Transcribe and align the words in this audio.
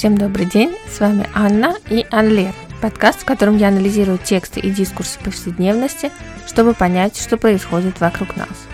Всем 0.00 0.16
добрый 0.16 0.46
день, 0.46 0.70
с 0.88 0.98
вами 0.98 1.26
Анна 1.34 1.76
и 1.90 2.06
Анлер, 2.10 2.54
подкаст, 2.80 3.20
в 3.20 3.26
котором 3.26 3.58
я 3.58 3.68
анализирую 3.68 4.16
тексты 4.16 4.58
и 4.58 4.70
дискурсы 4.70 5.22
повседневности, 5.22 6.10
чтобы 6.46 6.72
понять, 6.72 7.18
что 7.18 7.36
происходит 7.36 8.00
вокруг 8.00 8.34
нас. 8.34 8.66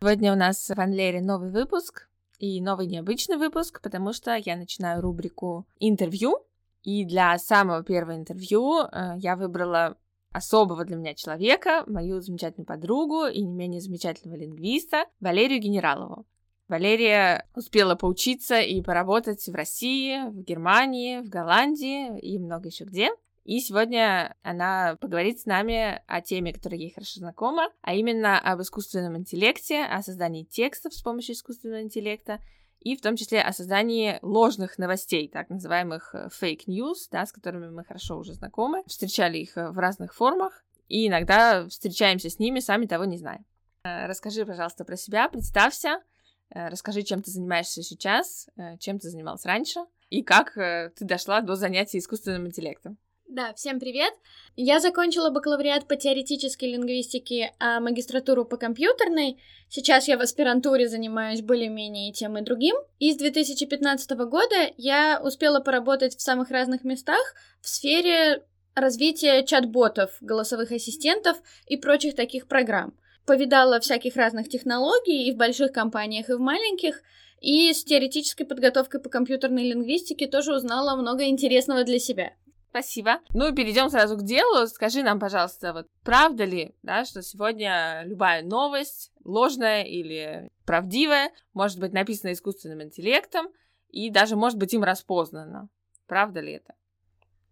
Сегодня 0.00 0.32
у 0.32 0.36
нас 0.36 0.68
в 0.68 0.78
Анлере 0.78 1.20
новый 1.20 1.50
выпуск 1.50 2.08
и 2.38 2.60
новый 2.60 2.86
необычный 2.86 3.38
выпуск, 3.38 3.80
потому 3.82 4.12
что 4.12 4.36
я 4.36 4.54
начинаю 4.54 5.02
рубрику 5.02 5.66
интервью, 5.80 6.38
и 6.84 7.04
для 7.04 7.36
самого 7.38 7.82
первого 7.82 8.14
интервью 8.14 8.82
э, 8.82 9.14
я 9.16 9.34
выбрала 9.34 9.96
особого 10.30 10.84
для 10.84 10.94
меня 10.94 11.14
человека, 11.14 11.82
мою 11.88 12.20
замечательную 12.20 12.68
подругу 12.68 13.26
и 13.26 13.42
не 13.42 13.52
менее 13.52 13.80
замечательного 13.80 14.38
лингвиста 14.38 15.06
Валерию 15.18 15.60
Генералову. 15.60 16.24
Валерия 16.68 17.46
успела 17.54 17.94
поучиться 17.94 18.60
и 18.60 18.82
поработать 18.82 19.46
в 19.48 19.54
России, 19.54 20.28
в 20.28 20.42
Германии, 20.42 21.20
в 21.20 21.28
Голландии 21.28 22.18
и 22.20 22.38
много 22.38 22.68
еще 22.68 22.84
где. 22.84 23.10
И 23.44 23.60
сегодня 23.60 24.36
она 24.42 24.98
поговорит 25.00 25.40
с 25.40 25.46
нами 25.46 26.02
о 26.06 26.20
теме, 26.20 26.52
которая 26.52 26.78
ей 26.78 26.92
хорошо 26.92 27.20
знакома, 27.20 27.70
а 27.80 27.94
именно 27.94 28.38
об 28.38 28.60
искусственном 28.60 29.16
интеллекте, 29.16 29.82
о 29.84 30.02
создании 30.02 30.44
текстов 30.44 30.92
с 30.92 31.00
помощью 31.00 31.34
искусственного 31.34 31.80
интеллекта 31.80 32.40
и 32.80 32.94
в 32.94 33.00
том 33.00 33.16
числе 33.16 33.40
о 33.40 33.54
создании 33.54 34.18
ложных 34.20 34.76
новостей, 34.76 35.28
так 35.28 35.48
называемых 35.48 36.14
fake 36.38 36.66
news, 36.66 37.08
да, 37.10 37.24
с 37.24 37.32
которыми 37.32 37.70
мы 37.70 37.84
хорошо 37.84 38.18
уже 38.18 38.34
знакомы, 38.34 38.82
встречали 38.86 39.38
их 39.38 39.56
в 39.56 39.78
разных 39.78 40.14
формах 40.14 40.62
и 40.88 41.08
иногда 41.08 41.66
встречаемся 41.68 42.28
с 42.28 42.38
ними, 42.38 42.60
сами 42.60 42.84
того 42.84 43.06
не 43.06 43.16
зная. 43.16 43.42
Э, 43.84 44.06
расскажи, 44.06 44.44
пожалуйста, 44.44 44.84
про 44.84 44.96
себя, 44.96 45.30
представься, 45.30 46.02
Э, 46.02 46.07
расскажи, 46.50 47.02
чем 47.02 47.22
ты 47.22 47.30
занимаешься 47.30 47.82
сейчас, 47.82 48.48
э, 48.56 48.78
чем 48.78 48.98
ты 48.98 49.08
занималась 49.08 49.44
раньше, 49.44 49.80
и 50.10 50.22
как 50.22 50.56
э, 50.56 50.90
ты 50.96 51.04
дошла 51.04 51.40
до 51.40 51.54
занятий 51.54 51.98
искусственным 51.98 52.46
интеллектом. 52.46 52.98
Да, 53.28 53.52
всем 53.52 53.78
привет! 53.78 54.14
Я 54.56 54.80
закончила 54.80 55.28
бакалавриат 55.28 55.86
по 55.86 55.96
теоретической 55.96 56.72
лингвистике, 56.72 57.52
а 57.58 57.78
магистратуру 57.78 58.46
по 58.46 58.56
компьютерной. 58.56 59.38
Сейчас 59.68 60.08
я 60.08 60.16
в 60.16 60.22
аспирантуре 60.22 60.88
занимаюсь 60.88 61.42
более-менее 61.42 62.10
тем 62.14 62.38
и 62.38 62.40
другим. 62.40 62.74
И 62.98 63.12
с 63.12 63.16
2015 63.16 64.10
года 64.12 64.72
я 64.78 65.20
успела 65.22 65.60
поработать 65.60 66.16
в 66.16 66.22
самых 66.22 66.50
разных 66.50 66.84
местах 66.84 67.34
в 67.60 67.68
сфере 67.68 68.42
развития 68.74 69.44
чат-ботов, 69.44 70.16
голосовых 70.22 70.72
ассистентов 70.72 71.36
и 71.66 71.76
прочих 71.76 72.14
таких 72.16 72.48
программ 72.48 72.94
повидала 73.28 73.78
всяких 73.78 74.16
разных 74.16 74.48
технологий 74.48 75.28
и 75.28 75.32
в 75.32 75.36
больших 75.36 75.70
компаниях, 75.70 76.30
и 76.30 76.32
в 76.32 76.40
маленьких, 76.40 77.02
и 77.42 77.74
с 77.74 77.84
теоретической 77.84 78.46
подготовкой 78.46 79.00
по 79.00 79.10
компьютерной 79.10 79.68
лингвистике 79.68 80.26
тоже 80.26 80.54
узнала 80.54 80.96
много 80.96 81.26
интересного 81.26 81.84
для 81.84 81.98
себя. 81.98 82.32
Спасибо. 82.70 83.20
Ну 83.34 83.48
и 83.48 83.54
перейдем 83.54 83.90
сразу 83.90 84.16
к 84.16 84.22
делу. 84.22 84.66
Скажи 84.66 85.02
нам, 85.02 85.20
пожалуйста, 85.20 85.74
вот 85.74 85.86
правда 86.04 86.44
ли, 86.44 86.74
да, 86.82 87.04
что 87.04 87.20
сегодня 87.22 88.02
любая 88.06 88.42
новость, 88.42 89.12
ложная 89.24 89.84
или 89.84 90.48
правдивая, 90.64 91.30
может 91.52 91.78
быть 91.78 91.92
написана 91.92 92.32
искусственным 92.32 92.82
интеллектом 92.82 93.48
и 93.90 94.08
даже 94.08 94.36
может 94.36 94.58
быть 94.58 94.72
им 94.72 94.84
распознана. 94.84 95.68
Правда 96.06 96.40
ли 96.40 96.52
это? 96.52 96.74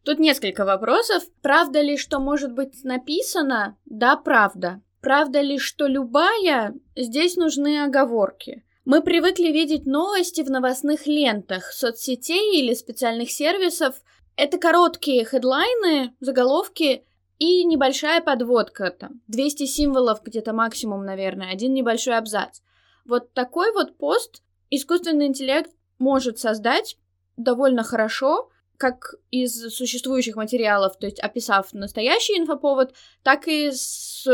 Тут 0.05 0.21
несколько 0.21 0.65
вопросов. 0.65 1.23
Правда 1.43 1.83
ли, 1.83 1.99
что 1.99 2.19
может 2.19 2.55
быть 2.55 2.83
написано? 2.83 3.77
Да, 3.85 4.17
правда. 4.17 4.81
Правда 5.07 5.41
ли, 5.41 5.57
что 5.57 5.87
любая, 5.87 6.75
здесь 6.97 7.37
нужны 7.37 7.85
оговорки. 7.85 8.65
Мы 8.85 9.03
привыкли 9.03 9.53
видеть 9.53 9.87
новости 9.87 10.41
в 10.41 10.51
новостных 10.51 11.07
лентах, 11.07 11.71
соцсетей 11.71 12.61
или 12.61 12.75
специальных 12.75 13.31
сервисов. 13.31 14.03
Это 14.35 14.59
короткие 14.59 15.25
хедлайны, 15.25 16.13
заголовки 16.19 17.05
и 17.39 17.63
небольшая 17.63 18.21
подводка, 18.21 18.91
там, 18.91 19.21
200 19.29 19.67
символов 19.67 20.25
где-то 20.25 20.53
максимум, 20.53 21.05
наверное, 21.05 21.53
один 21.53 21.73
небольшой 21.73 22.19
абзац. 22.19 22.59
Вот 23.05 23.33
такой 23.33 23.73
вот 23.75 23.97
пост 23.99 24.43
искусственный 24.71 25.27
интеллект 25.27 25.71
может 26.01 26.41
создать 26.41 26.99
довольно 27.37 27.85
хорошо, 27.85 28.51
как 28.77 29.15
из 29.31 29.73
существующих 29.73 30.35
материалов, 30.35 30.99
то 30.99 31.07
есть 31.07 31.21
описав 31.21 31.73
настоящий 31.73 32.37
инфоповод, 32.37 32.93
так 33.23 33.47
и 33.47 33.71
с 33.71 34.27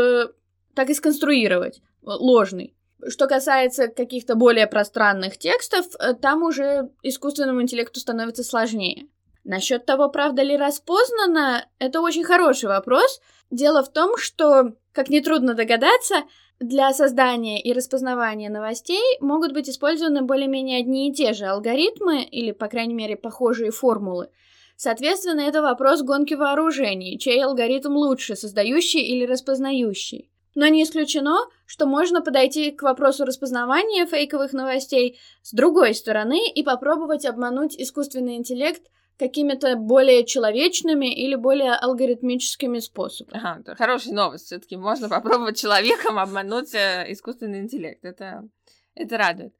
так 0.75 0.89
и 0.89 0.93
сконструировать 0.93 1.77
э, 1.77 1.81
ложный. 2.03 2.75
Что 3.07 3.27
касается 3.27 3.87
каких-то 3.87 4.35
более 4.35 4.67
пространных 4.67 5.37
текстов, 5.37 5.85
э, 5.99 6.13
там 6.13 6.43
уже 6.43 6.89
искусственному 7.01 7.61
интеллекту 7.61 7.99
становится 7.99 8.43
сложнее. 8.43 9.07
Насчет 9.43 9.85
того, 9.85 10.09
правда 10.09 10.41
ли 10.41 10.55
распознано, 10.55 11.65
это 11.77 11.99
очень 11.99 12.23
хороший 12.23 12.69
вопрос. 12.69 13.19
Дело 13.51 13.83
в 13.83 13.91
том, 13.91 14.17
что, 14.17 14.73
как 14.93 15.09
нетрудно 15.09 15.53
догадаться, 15.53 16.23
для 16.59 16.93
создания 16.93 17.61
и 17.61 17.73
распознавания 17.73 18.49
новостей 18.49 19.01
могут 19.19 19.51
быть 19.51 19.69
использованы 19.69 20.21
более-менее 20.21 20.79
одни 20.79 21.09
и 21.09 21.13
те 21.13 21.33
же 21.33 21.45
алгоритмы, 21.45 22.23
или, 22.23 22.51
по 22.51 22.67
крайней 22.67 22.93
мере, 22.93 23.17
похожие 23.17 23.71
формулы. 23.71 24.29
Соответственно, 24.77 25.41
это 25.41 25.61
вопрос 25.61 26.03
гонки 26.03 26.35
вооружений, 26.35 27.19
чей 27.19 27.43
алгоритм 27.43 27.95
лучше, 27.97 28.35
создающий 28.35 29.01
или 29.01 29.25
распознающий. 29.25 30.31
Но 30.55 30.67
не 30.67 30.83
исключено, 30.83 31.39
что 31.65 31.85
можно 31.85 32.21
подойти 32.21 32.71
к 32.71 32.83
вопросу 32.83 33.25
распознавания 33.25 34.05
фейковых 34.05 34.53
новостей 34.53 35.19
с 35.41 35.51
другой 35.51 35.95
стороны 35.95 36.47
и 36.49 36.63
попробовать 36.63 37.25
обмануть 37.25 37.75
искусственный 37.79 38.35
интеллект 38.35 38.83
какими-то 39.17 39.75
более 39.75 40.25
человечными 40.25 41.13
или 41.13 41.35
более 41.35 41.73
алгоритмическими 41.73 42.79
способами. 42.79 43.37
Ага, 43.37 43.59
это 43.61 43.75
хорошая 43.75 44.13
новость. 44.13 44.45
Все-таки 44.47 44.75
можно 44.75 45.07
попробовать 45.09 45.57
человеком 45.57 46.19
обмануть 46.19 46.73
э, 46.73 47.05
искусственный 47.09 47.59
интеллект. 47.59 48.03
Это, 48.03 48.47
это 48.95 49.17
радует. 49.17 49.53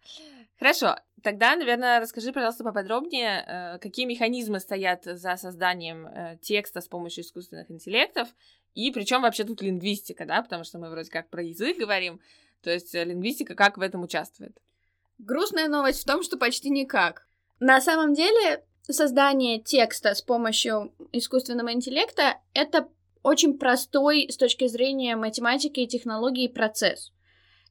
Хорошо, 0.63 0.95
тогда, 1.21 1.57
наверное, 1.57 1.99
расскажи, 1.99 2.31
пожалуйста, 2.31 2.63
поподробнее, 2.63 3.43
э, 3.45 3.79
какие 3.79 4.05
механизмы 4.05 4.61
стоят 4.61 5.03
за 5.03 5.35
созданием 5.35 6.07
э, 6.07 6.37
текста 6.41 6.79
с 6.79 6.87
помощью 6.87 7.25
искусственных 7.25 7.69
интеллектов 7.69 8.29
и 8.73 8.89
причем 8.91 9.23
вообще 9.23 9.43
тут 9.43 9.61
лингвистика, 9.61 10.25
да, 10.25 10.41
потому 10.41 10.63
что 10.63 10.79
мы 10.79 10.89
вроде 10.89 11.11
как 11.11 11.29
про 11.29 11.43
язык 11.43 11.77
говорим, 11.77 12.21
то 12.61 12.69
есть 12.69 12.95
э, 12.95 13.03
лингвистика 13.03 13.55
как 13.55 13.77
в 13.77 13.81
этом 13.81 14.03
участвует? 14.03 14.57
Грустная 15.17 15.67
новость 15.67 16.03
в 16.03 16.05
том, 16.05 16.23
что 16.23 16.37
почти 16.37 16.69
никак. 16.69 17.27
На 17.59 17.81
самом 17.81 18.13
деле 18.13 18.63
создание 18.83 19.61
текста 19.61 20.15
с 20.15 20.21
помощью 20.21 20.93
искусственного 21.11 21.73
интеллекта— 21.73 22.37
это 22.53 22.87
очень 23.21 23.57
простой 23.57 24.29
с 24.31 24.37
точки 24.37 24.67
зрения 24.67 25.17
математики 25.17 25.81
и 25.81 25.87
технологии 25.87 26.47
процесс. 26.47 27.12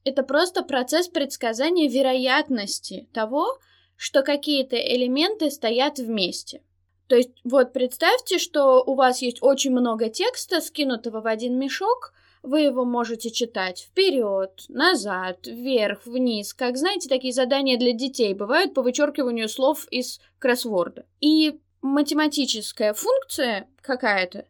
Это 0.03 0.23
просто 0.23 0.63
процесс 0.63 1.07
предсказания 1.07 1.87
вероятности 1.89 3.07
того, 3.13 3.59
что 3.95 4.21
какие-то 4.21 4.75
элементы 4.75 5.49
стоят 5.49 5.97
вместе. 5.99 6.61
То 7.07 7.15
есть 7.15 7.31
вот 7.43 7.73
представьте, 7.73 8.37
что 8.37 8.83
у 8.83 8.95
вас 8.95 9.21
есть 9.21 9.37
очень 9.41 9.71
много 9.71 10.09
текста, 10.09 10.61
скинутого 10.61 11.21
в 11.21 11.27
один 11.27 11.57
мешок, 11.57 12.13
вы 12.41 12.61
его 12.61 12.83
можете 12.83 13.31
читать 13.31 13.87
вперед, 13.89 14.65
назад, 14.67 15.47
вверх, 15.47 16.05
вниз, 16.05 16.53
как 16.53 16.77
знаете, 16.77 17.07
такие 17.07 17.33
задания 17.33 17.77
для 17.77 17.93
детей 17.93 18.33
бывают 18.33 18.73
по 18.73 18.81
вычеркиванию 18.81 19.47
слов 19.47 19.87
из 19.89 20.19
кроссворда. 20.39 21.05
И 21.21 21.59
математическая 21.81 22.93
функция 22.93 23.67
какая-то 23.81 24.45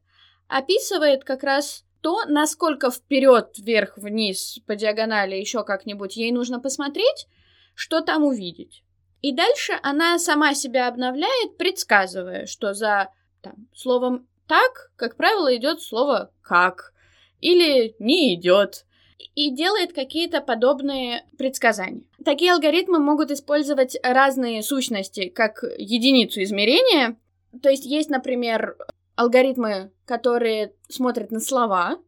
описывает 0.48 1.24
как 1.24 1.44
раз 1.44 1.84
то, 2.04 2.26
насколько 2.26 2.92
вперед, 2.92 3.58
вверх, 3.58 3.98
вниз, 3.98 4.60
по 4.68 4.76
диагонали, 4.76 5.36
еще 5.38 5.64
как-нибудь 5.64 6.18
ей 6.18 6.34
нужно 6.34 6.60
посмотреть, 6.60 7.28
что 7.76 8.02
там 8.02 8.26
увидеть. 8.26 8.84
И 9.22 9.34
дальше 9.34 9.80
она 9.82 10.20
сама 10.20 10.54
себя 10.54 10.90
обновляет, 10.90 11.58
предсказывая, 11.58 12.46
что 12.46 12.74
за 12.74 13.10
там, 13.42 13.70
словом 13.74 14.28
«так», 14.48 14.92
как 14.98 15.16
правило, 15.16 15.56
идет 15.56 15.82
слово 15.82 16.30
«как» 16.42 16.94
или 17.40 17.96
«не 18.00 18.36
идет» 18.36 18.86
и 19.34 19.50
делает 19.50 19.94
какие-то 19.94 20.42
подобные 20.42 21.26
предсказания. 21.38 22.04
Такие 22.26 22.52
алгоритмы 22.52 23.00
могут 23.00 23.32
использовать 23.32 23.98
разные 24.04 24.62
сущности 24.62 25.30
как 25.30 25.64
единицу 25.78 26.44
измерения. 26.44 27.16
То 27.62 27.70
есть 27.70 27.86
есть, 27.86 28.10
например, 28.10 28.76
алгоритмы, 29.16 29.92
которые 30.06 30.74
смотрят 30.90 31.32
на 31.32 31.40
слова, 31.40 32.00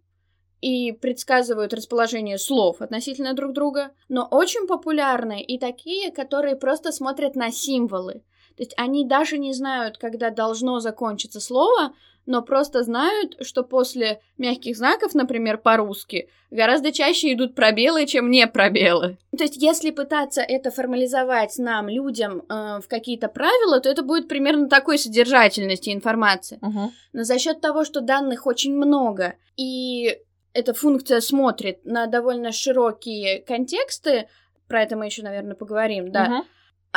и 0.62 0.92
предсказывают 0.94 1.74
расположение 1.74 2.40
слов 2.40 2.82
относительно 2.82 3.34
друг 3.34 3.54
друга, 3.54 3.92
но 4.10 4.26
очень 4.26 4.66
популярны 4.66 5.44
и 5.44 5.60
такие, 5.60 6.12
которые 6.12 6.56
просто 6.56 6.92
смотрят 6.92 7.36
на 7.36 7.52
символы. 7.52 8.24
То 8.58 8.64
есть 8.64 8.74
они 8.78 9.06
даже 9.06 9.38
не 9.38 9.54
знают, 9.54 9.98
когда 9.98 10.32
должно 10.32 10.80
закончиться 10.80 11.40
слово, 11.40 11.94
но 12.26 12.42
просто 12.42 12.84
знают, 12.84 13.38
что 13.42 13.64
после 13.64 14.20
мягких 14.38 14.76
знаков, 14.76 15.14
например, 15.14 15.58
по-русски, 15.58 16.30
гораздо 16.52 16.92
чаще 16.92 17.34
идут 17.34 17.56
пробелы, 17.56 18.06
чем 18.06 18.32
не 18.32 18.48
пробелы. 18.48 19.18
То 19.38 19.44
есть, 19.44 19.58
если 19.58 19.92
пытаться 19.92 20.42
это 20.42 20.72
формализовать 20.72 21.58
нам, 21.58 21.90
людям, 21.90 22.44
э, 22.50 22.80
в 22.82 22.88
какие-то 22.88 23.28
правила, 23.28 23.80
то 23.80 23.90
это 23.90 24.04
будет 24.04 24.28
примерно 24.28 24.70
такой 24.70 24.98
содержательности 24.98 25.92
информации. 25.92 26.60
Мгм. 26.62 26.92
Но 27.14 27.24
за 27.24 27.40
счет 27.40 27.62
того, 27.62 27.86
что 27.86 28.02
данных 28.02 28.48
очень 28.48 28.76
много, 28.76 29.36
и 29.58 30.18
эта 30.54 30.74
функция 30.74 31.20
смотрит 31.20 31.86
на 31.86 32.08
довольно 32.08 32.52
широкие 32.52 33.42
контексты, 33.42 34.28
про 34.68 34.82
это 34.82 34.96
мы 34.96 35.06
еще, 35.06 35.22
наверное, 35.22 35.56
поговорим, 35.56 36.12
да, 36.12 36.26
Мгм. 36.26 36.44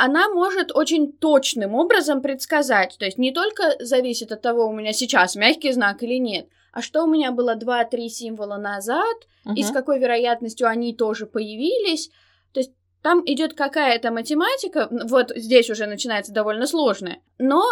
Она 0.03 0.29
может 0.29 0.75
очень 0.75 1.11
точным 1.11 1.75
образом 1.75 2.21
предсказать. 2.21 2.95
То 2.97 3.05
есть 3.05 3.17
не 3.17 3.31
только 3.31 3.75
зависит 3.79 4.31
от 4.31 4.41
того, 4.41 4.67
у 4.67 4.73
меня 4.73 4.93
сейчас 4.93 5.35
мягкий 5.35 5.71
знак 5.71 6.03
или 6.03 6.15
нет, 6.15 6.47
а 6.71 6.81
что 6.81 7.03
у 7.03 7.07
меня 7.07 7.31
было 7.31 7.55
2-3 7.55 8.07
символа 8.07 8.57
назад, 8.57 9.17
и 9.55 9.63
с 9.63 9.71
какой 9.71 9.99
вероятностью 9.99 10.67
они 10.67 10.93
тоже 10.93 11.25
появились. 11.25 12.09
То 12.53 12.59
есть 12.59 12.71
там 13.01 13.23
идет 13.25 13.53
какая-то 13.53 14.11
математика, 14.11 14.87
вот 14.91 15.31
здесь 15.35 15.69
уже 15.69 15.85
начинается 15.85 16.33
довольно 16.33 16.67
сложная, 16.67 17.21
но 17.37 17.63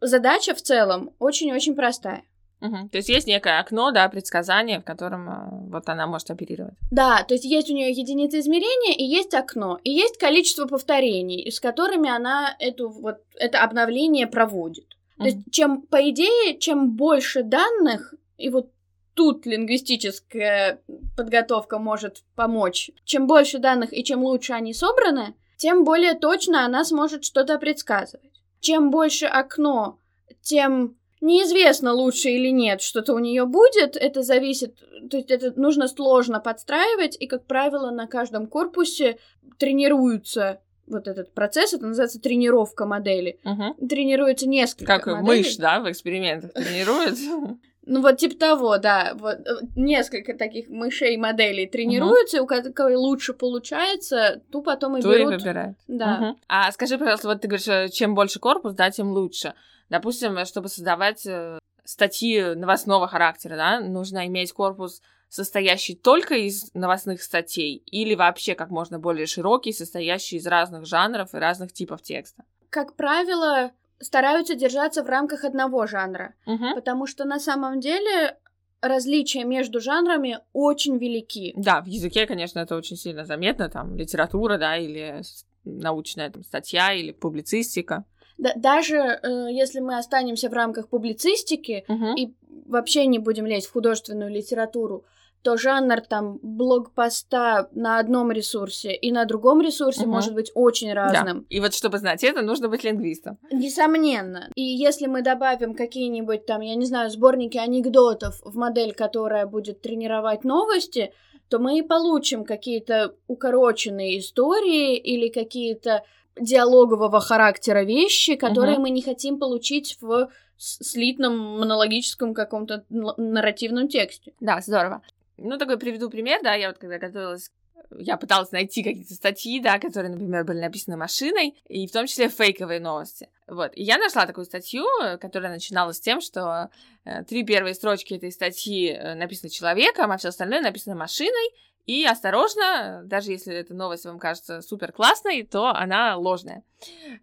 задача 0.00 0.54
в 0.54 0.62
целом 0.62 1.14
очень-очень 1.18 1.74
простая. 1.74 2.24
Мгм. 2.60 2.90
То 2.90 2.98
есть 2.98 3.08
есть 3.08 3.26
некое 3.26 3.58
окно, 3.58 3.90
да, 3.90 4.08
предсказания, 4.08 4.80
в 4.80 4.84
котором 4.84 5.28
э, 5.28 5.70
вот 5.70 5.88
она 5.88 6.06
может 6.06 6.30
оперировать. 6.30 6.74
Да, 6.90 7.24
то 7.24 7.34
есть 7.34 7.44
есть 7.44 7.70
у 7.70 7.74
нее 7.74 7.90
единицы 7.90 8.40
измерения 8.40 8.94
и 8.94 9.04
есть 9.04 9.34
окно, 9.34 9.78
и 9.82 9.90
есть 9.90 10.18
количество 10.18 10.66
повторений, 10.66 11.50
с 11.50 11.58
которыми 11.58 12.10
она 12.10 12.54
эту 12.58 12.90
вот 12.90 13.18
это 13.34 13.62
обновление 13.62 14.26
проводит. 14.26 14.86
То 15.16 15.26
есть 15.26 15.38
чем 15.50 15.82
по 15.82 16.08
идее, 16.08 16.58
чем 16.58 16.92
больше 16.96 17.42
данных 17.42 18.14
и 18.38 18.48
вот 18.48 18.70
тут 19.14 19.44
лингвистическая 19.44 20.80
подготовка 21.14 21.78
может 21.78 22.22
помочь. 22.36 22.90
Чем 23.04 23.26
больше 23.26 23.58
данных 23.58 23.92
и 23.92 24.02
чем 24.02 24.24
лучше 24.24 24.54
они 24.54 24.72
собраны, 24.72 25.34
тем 25.58 25.84
более 25.84 26.14
точно 26.14 26.64
она 26.64 26.84
сможет 26.84 27.24
что-то 27.24 27.58
предсказывать. 27.58 28.40
Чем 28.60 28.90
больше 28.90 29.26
окно, 29.26 29.98
тем 30.40 30.96
неизвестно 31.20 31.92
лучше 31.92 32.30
или 32.30 32.48
нет, 32.48 32.80
что-то 32.82 33.14
у 33.14 33.18
нее 33.18 33.44
будет. 33.46 33.96
Это 33.96 34.22
зависит, 34.22 34.76
то 35.10 35.16
есть 35.16 35.30
это 35.30 35.52
нужно 35.60 35.88
сложно 35.88 36.40
подстраивать, 36.40 37.16
и, 37.18 37.26
как 37.26 37.46
правило, 37.46 37.90
на 37.90 38.06
каждом 38.06 38.46
корпусе 38.46 39.18
тренируются 39.58 40.60
вот 40.86 41.06
этот 41.06 41.32
процесс, 41.32 41.72
это 41.72 41.86
называется 41.86 42.20
тренировка 42.20 42.84
модели. 42.84 43.38
Мгм. 43.44 43.74
Тренируется 43.88 44.48
несколько 44.48 44.86
Как 44.98 45.06
моделей. 45.06 45.38
мышь, 45.42 45.56
да, 45.56 45.80
в 45.80 45.90
экспериментах 45.90 46.52
тренирует. 46.52 47.16
Ну 47.86 48.02
вот 48.02 48.18
типа 48.18 48.38
того, 48.38 48.76
да. 48.76 49.14
Вот 49.14 49.38
э, 49.38 49.66
несколько 49.74 50.34
таких 50.34 50.68
мышей 50.68 51.16
моделей 51.16 51.66
тренируются, 51.66 52.36
и 52.36 52.40
у 52.40 52.46
кого 52.46 53.00
лучше 53.00 53.32
получается, 53.32 54.42
ту 54.52 54.62
потом 54.62 54.98
и 54.98 55.00
и 55.00 55.02
берут. 55.02 55.40
выбирает. 55.40 55.76
Да. 55.88 56.18
Мгм. 56.18 56.36
А 56.46 56.70
скажи, 56.72 56.98
пожалуйста, 56.98 57.28
вот 57.28 57.40
ты 57.40 57.48
говоришь, 57.48 57.66
э, 57.66 57.88
чем 57.88 58.14
больше 58.14 58.38
корпус, 58.38 58.74
да, 58.74 58.90
тем 58.90 59.10
лучше. 59.10 59.54
Допустим, 59.90 60.38
э, 60.38 60.44
чтобы 60.46 60.68
создавать 60.68 61.26
э, 61.26 61.58
статьи 61.84 62.54
новостного 62.54 63.06
характера, 63.08 63.56
да, 63.56 63.80
нужно 63.80 64.26
иметь 64.26 64.52
корпус, 64.52 65.02
состоящий 65.28 65.94
только 65.94 66.34
из 66.34 66.72
новостных 66.74 67.22
статей, 67.22 67.82
или 67.86 68.14
вообще 68.14 68.54
как 68.54 68.70
можно 68.70 68.98
более 68.98 69.26
широкий, 69.26 69.72
состоящий 69.72 70.36
из 70.36 70.46
разных 70.46 70.86
жанров 70.86 71.34
и 71.34 71.38
разных 71.38 71.72
типов 71.72 72.02
текста. 72.02 72.44
Как 72.70 72.96
правило, 72.96 73.72
стараются 74.00 74.54
держаться 74.54 75.02
в 75.04 75.08
рамках 75.08 75.44
одного 75.44 75.86
жанра, 75.86 76.34
Мгм. 76.46 76.74
потому 76.74 77.06
что 77.06 77.24
на 77.24 77.38
самом 77.38 77.80
деле 77.80 78.36
различия 78.80 79.44
между 79.44 79.80
жанрами 79.80 80.38
очень 80.52 80.96
велики. 80.98 81.52
Да, 81.56 81.80
в 81.80 81.86
языке, 81.86 82.26
конечно, 82.26 82.60
это 82.60 82.76
очень 82.76 82.96
сильно 82.96 83.24
заметно, 83.24 83.68
там, 83.68 83.96
литература, 83.96 84.56
да, 84.58 84.76
или 84.76 85.22
научная 85.64 86.30
там, 86.30 86.42
статья, 86.42 86.92
или 86.92 87.12
публицистика. 87.12 88.04
Да- 88.40 88.52
даже 88.56 88.96
э, 88.96 89.48
если 89.52 89.80
мы 89.80 89.98
останемся 89.98 90.48
в 90.48 90.52
рамках 90.54 90.88
публицистики 90.88 91.84
Мгм. 91.88 92.14
и 92.16 92.32
вообще 92.66 93.06
не 93.06 93.18
будем 93.18 93.46
лезть 93.46 93.66
в 93.68 93.72
художественную 93.72 94.30
литературу, 94.30 95.04
то 95.42 95.56
жанр 95.56 96.00
там 96.02 96.38
блогпоста 96.42 97.68
на 97.72 97.98
одном 97.98 98.30
ресурсе 98.32 98.92
и 98.94 99.12
на 99.12 99.24
другом 99.24 99.60
ресурсе 99.60 100.02
Мгм. 100.02 100.10
может 100.10 100.34
быть 100.34 100.50
очень 100.54 100.88
Да. 100.88 100.94
разным. 100.94 101.46
И 101.48 101.60
вот 101.60 101.74
чтобы 101.74 101.98
знать 101.98 102.24
это, 102.24 102.42
нужно 102.42 102.68
быть 102.68 102.84
лингвистом. 102.84 103.38
Несомненно. 103.50 104.48
И 104.54 104.62
если 104.62 105.06
мы 105.06 105.22
добавим 105.22 105.74
какие-нибудь 105.74 106.46
там, 106.46 106.60
я 106.62 106.74
не 106.74 106.86
знаю, 106.86 107.10
сборники 107.10 107.58
анекдотов 107.58 108.40
в 108.44 108.56
модель, 108.56 108.92
которая 108.94 109.46
будет 109.46 109.80
тренировать 109.82 110.44
новости, 110.44 111.12
то 111.48 111.58
мы 111.58 111.78
и 111.78 111.82
получим 111.82 112.44
какие-то 112.44 113.14
укороченные 113.26 114.18
истории 114.18 114.96
или 114.96 115.28
какие-то 115.28 116.02
диалогового 116.40 117.20
характера 117.20 117.84
вещи, 117.84 118.36
которые 118.36 118.74
Мгм. 118.74 118.82
мы 118.82 118.90
не 118.90 119.02
хотим 119.02 119.38
получить 119.38 119.98
в 120.00 120.30
слитном 120.56 121.38
монологическом 121.58 122.34
каком-то 122.34 122.84
нарративном 122.88 123.88
тексте. 123.88 124.32
Да, 124.40 124.60
здорово. 124.60 125.02
Ну, 125.38 125.56
такой 125.58 125.78
приведу 125.78 126.10
пример, 126.10 126.40
да, 126.42 126.54
я 126.54 126.68
вот 126.68 126.78
когда 126.78 126.98
готовилась, 126.98 127.50
я 127.98 128.16
пыталась 128.16 128.52
найти 128.52 128.82
какие-то 128.82 129.14
статьи, 129.14 129.60
да, 129.60 129.78
которые, 129.78 130.10
например, 130.12 130.44
были 130.44 130.60
написаны 130.60 130.96
машиной, 130.96 131.56
и 131.68 131.86
в 131.86 131.92
том 131.92 132.06
числе 132.06 132.28
фейковые 132.28 132.80
новости. 132.80 133.28
Вот, 133.46 133.72
и 133.74 133.82
я 133.82 133.98
нашла 133.98 134.26
такую 134.26 134.44
статью, 134.44 134.86
э, 135.02 135.18
которая 135.18 135.52
начиналась 135.52 135.96
с 135.96 136.00
тем, 136.00 136.20
что 136.20 136.70
э, 137.04 137.24
три 137.24 137.44
первые 137.44 137.74
строчки 137.74 138.14
этой 138.14 138.30
статьи 138.30 138.90
э, 138.90 139.14
написаны 139.14 139.50
человеком, 139.50 140.12
а 140.12 140.16
все 140.18 140.28
остальное 140.28 140.60
написано 140.60 140.94
машиной, 140.94 141.50
и 141.86 142.04
осторожно, 142.04 143.02
даже 143.04 143.32
если 143.32 143.52
эта 143.52 143.74
новость 143.74 144.04
вам 144.04 144.20
кажется 144.20 144.62
супер 144.62 144.92
классной, 144.92 145.42
то 145.42 145.70
она 145.74 146.16
ложная. 146.16 146.62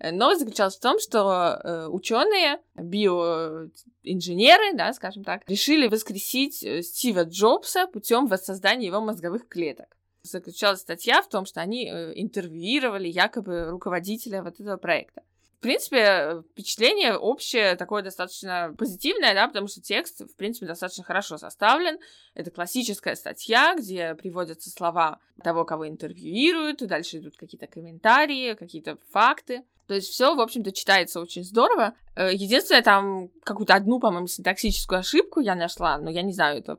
Новость 0.02 0.42
заключалась 0.42 0.76
в 0.76 0.82
том, 0.82 1.00
что 1.00 1.88
ученые, 1.90 2.60
биоинженеры, 2.76 4.74
да, 4.74 4.92
скажем 4.92 5.24
так, 5.24 5.44
решили 5.48 5.88
воскресить 5.88 6.66
Стива 6.86 7.24
Джобса 7.24 7.88
путем 7.88 8.26
воссоздания 8.28 8.88
его 8.88 9.00
мозговых 9.00 9.48
клеток. 9.48 9.97
Заключалась 10.32 10.82
статья 10.82 11.22
в 11.22 11.30
том, 11.30 11.46
что 11.46 11.62
они 11.62 11.90
э, 11.90 12.14
интервьюировали 12.16 13.08
якобы 13.08 13.70
руководителя 13.70 14.44
вот 14.44 14.60
этого 14.60 14.78
проекта. 14.78 15.24
В 15.58 15.60
принципе, 15.60 16.44
впечатление 16.52 17.18
общее 17.18 17.76
такое 17.76 18.04
достаточно 18.04 18.76
позитивное, 18.78 19.34
да, 19.34 19.48
потому 19.48 19.68
что 19.68 19.82
текст, 19.82 20.22
в 20.22 20.36
принципе, 20.36 20.68
достаточно 20.68 21.04
хорошо 21.04 21.38
составлен. 21.38 21.98
Это 22.36 22.52
классическая 22.52 23.16
статья, 23.16 23.74
где 23.76 24.14
приводятся 24.14 24.70
слова 24.70 25.20
того, 25.44 25.66
кого 25.66 25.88
интервьюируют, 25.88 26.84
и 26.84 26.86
дальше 26.86 27.18
идут 27.18 27.38
какие-то 27.38 27.66
комментарии, 27.66 28.54
какие-то 28.54 29.00
факты. 29.10 29.64
То 29.88 29.96
есть 29.96 30.10
все, 30.10 30.36
в 30.36 30.42
общем-то, 30.42 30.72
читается 30.72 31.20
очень 31.20 31.44
здорово. 31.44 31.96
Э, 32.16 32.32
Единственное, 32.32 32.84
там 32.84 33.30
какую-то 33.44 33.74
одну, 33.74 34.00
по-моему, 34.00 34.28
синтаксическую 34.28 35.00
ошибку 35.00 35.40
я 35.40 35.56
нашла, 35.56 35.98
но 35.98 36.12
я 36.12 36.22
не 36.22 36.34
знаю, 36.34 36.60
это 36.60 36.78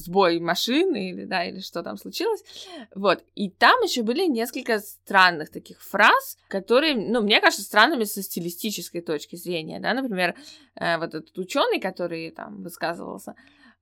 сбой 0.00 0.40
машины 0.40 1.10
или, 1.10 1.24
да, 1.24 1.44
или 1.44 1.60
что 1.60 1.82
там 1.82 1.96
случилось. 1.96 2.42
Вот. 2.94 3.22
И 3.34 3.50
там 3.50 3.80
еще 3.82 4.02
были 4.02 4.26
несколько 4.26 4.78
странных 4.78 5.50
таких 5.50 5.80
фраз, 5.82 6.38
которые, 6.48 6.94
ну, 6.94 7.22
мне 7.22 7.40
кажется, 7.40 7.64
странными 7.64 8.04
со 8.04 8.22
стилистической 8.22 9.00
точки 9.00 9.36
зрения, 9.36 9.80
да, 9.80 9.94
например, 9.94 10.34
э, 10.74 10.98
вот 10.98 11.14
этот 11.14 11.36
ученый, 11.38 11.80
который 11.80 12.30
там 12.30 12.62
высказывался, 12.62 13.34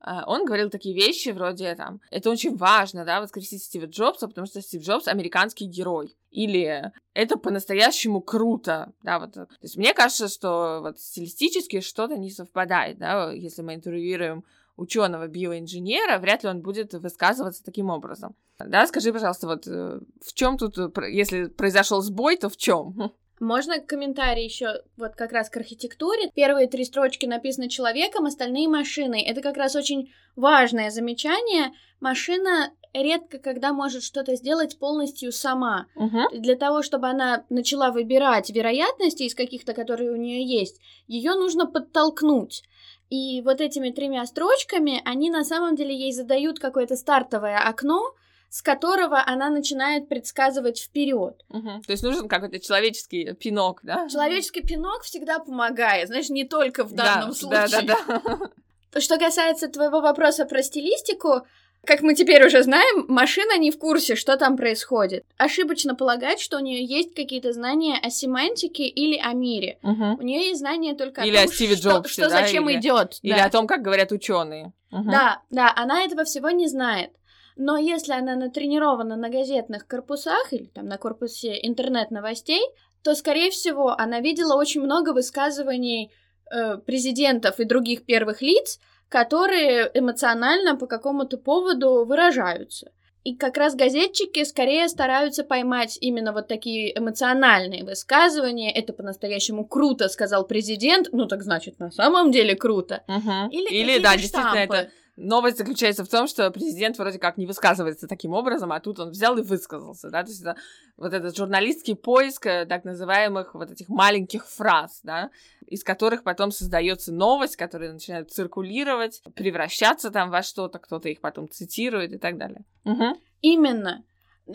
э, 0.04 0.10
он 0.26 0.44
говорил 0.44 0.70
такие 0.70 0.94
вещи 0.94 1.30
вроде 1.30 1.74
там, 1.74 2.00
это 2.10 2.30
очень 2.30 2.56
важно, 2.56 3.04
да, 3.04 3.20
воскресить 3.20 3.62
Стива 3.62 3.86
Джобса, 3.86 4.28
потому 4.28 4.46
что 4.46 4.60
Стив 4.60 4.82
Джобс 4.82 5.08
американский 5.08 5.66
герой. 5.66 6.16
Или 6.30 6.92
это 7.14 7.36
по-настоящему 7.36 8.20
круто, 8.20 8.92
да, 9.02 9.18
вот. 9.18 9.32
То 9.32 9.48
есть 9.62 9.76
мне 9.76 9.94
кажется, 9.94 10.28
что 10.28 10.80
вот 10.82 10.98
стилистически 10.98 11.80
что-то 11.80 12.16
не 12.16 12.30
совпадает, 12.30 12.98
да, 12.98 13.32
если 13.32 13.62
мы 13.62 13.74
интервьюируем 13.74 14.44
ученого 14.78 15.26
биоинженера, 15.26 16.18
вряд 16.18 16.44
ли 16.44 16.48
он 16.48 16.62
будет 16.62 16.94
высказываться 16.94 17.62
таким 17.62 17.90
образом. 17.90 18.34
Да, 18.58 18.86
скажи, 18.86 19.12
пожалуйста, 19.12 19.46
вот 19.46 19.66
э, 19.66 20.00
в 20.24 20.32
чем 20.34 20.56
тут, 20.56 20.78
э, 20.78 20.90
если 21.10 21.46
произошел 21.46 22.00
сбой, 22.00 22.36
то 22.36 22.48
в 22.48 22.56
чем? 22.56 23.12
Можно 23.40 23.80
комментарий 23.80 24.44
еще 24.44 24.82
вот 24.96 25.14
как 25.14 25.32
раз 25.32 25.48
к 25.48 25.56
архитектуре? 25.56 26.30
Первые 26.34 26.66
три 26.66 26.84
строчки 26.84 27.26
написаны 27.26 27.68
человеком, 27.68 28.26
остальные 28.26 28.68
машиной. 28.68 29.22
Это 29.22 29.42
как 29.42 29.56
раз 29.56 29.76
очень 29.76 30.12
важное 30.34 30.90
замечание. 30.90 31.72
Машина 32.00 32.72
редко 32.92 33.38
когда 33.38 33.72
может 33.72 34.02
что-то 34.02 34.34
сделать 34.34 34.78
полностью 34.78 35.32
сама. 35.32 35.86
Для 36.32 36.56
того, 36.56 36.82
чтобы 36.82 37.08
она 37.08 37.44
начала 37.48 37.90
выбирать 37.90 38.50
вероятности 38.50 39.24
из 39.24 39.34
каких-то, 39.34 39.72
которые 39.72 40.10
у 40.10 40.16
нее 40.16 40.44
есть, 40.44 40.80
ее 41.06 41.34
нужно 41.34 41.66
подтолкнуть. 41.66 42.62
И 43.10 43.40
вот 43.42 43.60
этими 43.60 43.90
тремя 43.90 44.26
строчками 44.26 45.00
они 45.04 45.30
на 45.30 45.44
самом 45.44 45.76
деле 45.76 45.96
ей 45.96 46.12
задают 46.12 46.58
какое-то 46.58 46.96
стартовое 46.96 47.58
окно, 47.58 48.14
с 48.50 48.62
которого 48.62 49.22
она 49.24 49.50
начинает 49.50 50.08
предсказывать 50.08 50.80
вперед. 50.80 51.44
Угу. 51.50 51.82
То 51.86 51.92
есть 51.92 52.02
нужен 52.02 52.28
какой-то 52.28 52.58
человеческий 52.58 53.34
пинок, 53.34 53.80
да? 53.82 54.08
Человеческий 54.08 54.62
пинок 54.62 55.02
всегда 55.02 55.38
помогает, 55.38 56.08
знаешь, 56.08 56.30
не 56.30 56.44
только 56.44 56.84
в 56.84 56.92
данном 56.92 57.30
да, 57.30 57.34
случае. 57.34 57.82
Да, 57.86 58.02
да, 58.06 58.22
да. 58.24 59.00
Что 59.00 59.18
касается 59.18 59.68
твоего 59.68 60.00
вопроса 60.00 60.46
про 60.46 60.62
стилистику, 60.62 61.46
как 61.84 62.02
мы 62.02 62.14
теперь 62.14 62.44
уже 62.46 62.62
знаем, 62.62 63.06
машина 63.08 63.58
не 63.58 63.70
в 63.70 63.78
курсе, 63.78 64.14
что 64.14 64.36
там 64.36 64.56
происходит. 64.56 65.24
Ошибочно 65.36 65.94
полагать, 65.94 66.40
что 66.40 66.58
у 66.58 66.60
нее 66.60 66.84
есть 66.84 67.14
какие-то 67.14 67.52
знания 67.52 67.98
о 68.02 68.10
семантике 68.10 68.84
или 68.84 69.18
о 69.18 69.32
мире. 69.32 69.78
Угу. 69.82 70.18
У 70.18 70.22
нее 70.22 70.48
есть 70.48 70.60
знания 70.60 70.94
только 70.94 71.22
или 71.22 71.36
о 71.36 71.42
том, 71.42 71.50
о 71.50 71.54
Стиве 71.54 71.76
что, 71.76 71.88
Джобсе, 71.90 72.12
что 72.12 72.22
да, 72.22 72.30
зачем 72.30 72.68
или, 72.68 72.78
идет. 72.78 73.18
Или 73.22 73.36
да. 73.36 73.46
о 73.46 73.50
том, 73.50 73.66
как 73.66 73.82
говорят 73.82 74.12
ученые. 74.12 74.72
Угу. 74.92 75.10
Да, 75.10 75.42
да, 75.50 75.72
она 75.74 76.02
этого 76.04 76.24
всего 76.24 76.50
не 76.50 76.66
знает. 76.66 77.10
Но 77.56 77.76
если 77.76 78.12
она 78.12 78.36
натренирована 78.36 79.16
на 79.16 79.30
газетных 79.30 79.86
корпусах 79.86 80.52
или 80.52 80.66
там 80.66 80.86
на 80.86 80.96
корпусе 80.96 81.58
интернет-новостей, 81.60 82.62
то, 83.02 83.14
скорее 83.14 83.50
всего, 83.50 83.90
она 83.90 84.20
видела 84.20 84.56
очень 84.56 84.80
много 84.80 85.12
высказываний 85.12 86.12
э, 86.52 86.76
президентов 86.78 87.58
и 87.58 87.64
других 87.64 88.04
первых 88.04 88.42
лиц, 88.42 88.78
которые 89.08 89.90
эмоционально 89.94 90.76
по 90.76 90.86
какому-то 90.86 91.38
поводу 91.38 92.04
выражаются. 92.04 92.90
И 93.24 93.34
как 93.34 93.58
раз 93.58 93.74
газетчики 93.74 94.42
скорее 94.44 94.88
стараются 94.88 95.44
поймать 95.44 95.98
именно 96.00 96.32
вот 96.32 96.48
такие 96.48 96.96
эмоциональные 96.96 97.84
высказывания. 97.84 98.72
Это 98.72 98.92
по-настоящему 98.92 99.66
круто, 99.66 100.08
сказал 100.08 100.46
президент. 100.46 101.08
Ну 101.12 101.26
так 101.26 101.42
значит, 101.42 101.78
на 101.78 101.90
самом 101.90 102.30
деле 102.30 102.54
круто. 102.54 103.02
Угу. 103.06 103.50
Или, 103.50 103.68
Или 103.68 103.98
да, 103.98 104.16
штампы. 104.16 104.22
действительно, 104.22 104.58
это 104.58 104.90
новость 105.18 105.58
заключается 105.58 106.04
в 106.04 106.08
том, 106.08 106.26
что 106.26 106.50
президент 106.50 106.96
вроде 106.98 107.18
как 107.18 107.36
не 107.36 107.46
высказывается 107.46 108.06
таким 108.06 108.32
образом, 108.32 108.72
а 108.72 108.80
тут 108.80 109.00
он 109.00 109.10
взял 109.10 109.36
и 109.36 109.42
высказался, 109.42 110.10
да, 110.10 110.22
то 110.22 110.30
есть 110.30 110.40
это 110.40 110.56
вот 110.96 111.12
этот 111.12 111.36
журналистский 111.36 111.96
поиск 111.96 112.46
э, 112.46 112.66
так 112.66 112.84
называемых 112.84 113.54
вот 113.54 113.70
этих 113.70 113.88
маленьких 113.88 114.46
фраз, 114.46 115.00
да, 115.02 115.30
из 115.66 115.84
которых 115.84 116.22
потом 116.22 116.50
создается 116.50 117.12
новость, 117.12 117.56
которая 117.56 117.92
начинает 117.92 118.30
циркулировать, 118.30 119.22
превращаться 119.34 120.10
там 120.10 120.30
во 120.30 120.42
что-то, 120.42 120.78
кто-то 120.78 121.08
их 121.08 121.20
потом 121.20 121.50
цитирует 121.50 122.12
и 122.12 122.18
так 122.18 122.38
далее. 122.38 122.64
Угу. 122.84 123.18
Именно. 123.42 124.04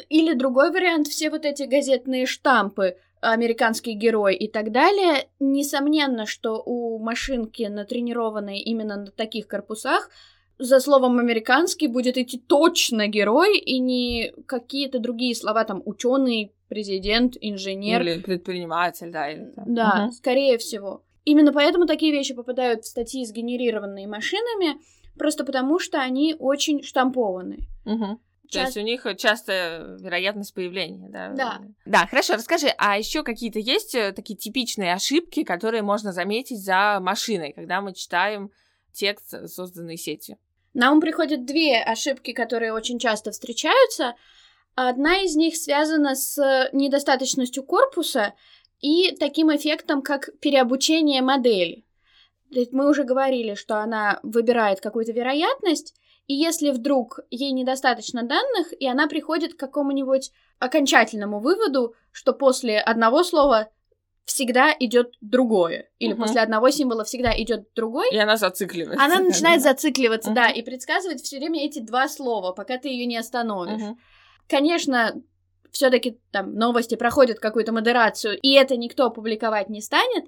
Или 0.09 0.33
другой 0.33 0.71
вариант, 0.71 1.07
все 1.07 1.29
вот 1.29 1.45
эти 1.45 1.63
газетные 1.63 2.25
штампы, 2.25 2.97
американский 3.21 3.93
герой 3.93 4.35
и 4.35 4.51
так 4.51 4.71
далее, 4.71 5.27
несомненно, 5.39 6.25
что 6.25 6.61
у 6.65 6.99
машинки, 6.99 7.63
натренированной 7.63 8.59
именно 8.59 8.97
на 8.97 9.11
таких 9.11 9.47
корпусах, 9.47 10.09
за 10.59 10.79
словом 10.79 11.19
американский 11.19 11.87
будет 11.87 12.17
идти 12.17 12.37
точно 12.37 13.07
герой 13.07 13.57
и 13.57 13.79
не 13.79 14.33
какие-то 14.45 14.99
другие 14.99 15.35
слова, 15.35 15.63
там, 15.63 15.81
ученый, 15.85 16.51
президент, 16.69 17.35
инженер. 17.41 18.01
Или 18.01 18.19
предприниматель, 18.21 19.11
да. 19.11 19.29
Или. 19.31 19.51
Да, 19.65 20.03
Мгм. 20.05 20.11
скорее 20.11 20.57
всего. 20.57 21.03
Именно 21.25 21.53
поэтому 21.53 21.85
такие 21.85 22.11
вещи 22.11 22.33
попадают 22.33 22.83
в 22.83 22.87
статьи, 22.87 23.25
сгенерированные 23.25 24.07
машинами, 24.07 24.77
просто 25.17 25.43
потому 25.45 25.79
что 25.79 25.99
они 25.99 26.35
очень 26.39 26.83
штампованы. 26.83 27.59
То 27.85 28.59
Часто- 28.59 28.79
есть 28.79 29.05
у 29.05 29.07
них 29.07 29.17
часто 29.17 29.97
вероятность 29.99 30.53
появления, 30.53 31.09
да? 31.09 31.29
Да. 31.29 31.61
Да, 31.85 32.05
хорошо, 32.07 32.35
расскажи, 32.35 32.67
а 32.77 32.97
еще 32.99 33.23
какие-то 33.23 33.57
есть 33.57 33.95
э, 33.95 34.11
такие 34.11 34.37
типичные 34.37 34.93
ошибки, 34.93 35.43
которые 35.43 35.81
можно 35.81 36.11
заметить 36.11 36.63
за 36.63 36.99
машиной, 37.01 37.53
когда 37.53 37.81
мы 37.81 37.93
читаем 37.93 38.51
текст, 38.93 39.33
э, 39.33 39.47
созданный 39.47 39.97
сетью? 39.97 40.37
На 40.73 40.91
ум 40.91 41.01
приходят 41.01 41.45
две 41.45 41.81
ошибки, 41.81 42.33
которые 42.33 42.73
очень 42.73 42.99
часто 42.99 43.31
встречаются. 43.31 44.15
Одна 44.75 45.21
из 45.21 45.35
них 45.35 45.55
связана 45.55 46.15
с 46.15 46.69
недостаточностью 46.73 47.63
корпуса 47.63 48.33
и 48.79 49.15
таким 49.15 49.55
эффектом, 49.55 50.01
как 50.01 50.29
переобучение 50.39 51.21
модели. 51.21 51.85
Мы 52.71 52.89
уже 52.89 53.03
говорили, 53.03 53.53
что 53.55 53.77
она 53.77 54.19
выбирает 54.23 54.81
какую-то 54.81 55.11
вероятность, 55.11 55.95
и 56.27 56.33
если 56.33 56.71
вдруг 56.71 57.19
ей 57.29 57.51
недостаточно 57.51 58.23
данных, 58.23 58.73
и 58.79 58.87
она 58.87 59.07
приходит 59.07 59.53
к 59.53 59.59
какому-нибудь 59.59 60.31
окончательному 60.59 61.39
выводу, 61.39 61.95
что 62.11 62.33
после 62.33 62.79
одного 62.79 63.23
слова 63.23 63.69
всегда 64.25 64.73
идет 64.79 65.13
другое, 65.21 65.89
или 65.99 66.13
Мгм. 66.13 66.21
после 66.21 66.41
одного 66.41 66.69
символа 66.69 67.03
всегда 67.03 67.33
идет 67.39 67.67
другой, 67.75 68.09
И 68.11 68.17
она 68.17 68.37
зацикливается. 68.37 69.03
она 69.03 69.19
начинает 69.19 69.61
зацикливаться, 69.61 70.29
Мгм. 70.29 70.35
да, 70.35 70.49
и 70.49 70.61
предсказывать 70.61 71.21
все 71.21 71.37
время 71.37 71.65
эти 71.65 71.79
два 71.79 72.07
слова, 72.07 72.53
пока 72.53 72.77
ты 72.77 72.89
ее 72.89 73.05
не 73.05 73.17
остановишь. 73.17 73.81
Мгм. 73.81 73.99
Конечно, 74.47 75.21
все-таки 75.71 76.19
там 76.31 76.55
новости 76.55 76.95
проходят 76.95 77.39
какую-то 77.39 77.71
модерацию, 77.73 78.39
и 78.39 78.51
это 78.53 78.77
никто 78.77 79.09
публиковать 79.09 79.69
не 79.69 79.81
станет, 79.81 80.25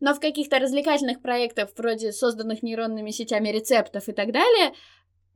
но 0.00 0.14
в 0.14 0.20
каких-то 0.20 0.58
развлекательных 0.58 1.20
проектах, 1.20 1.70
вроде 1.76 2.12
созданных 2.12 2.62
нейронными 2.62 3.10
сетями 3.10 3.48
рецептов 3.50 4.08
и 4.08 4.12
так 4.12 4.32
далее, 4.32 4.72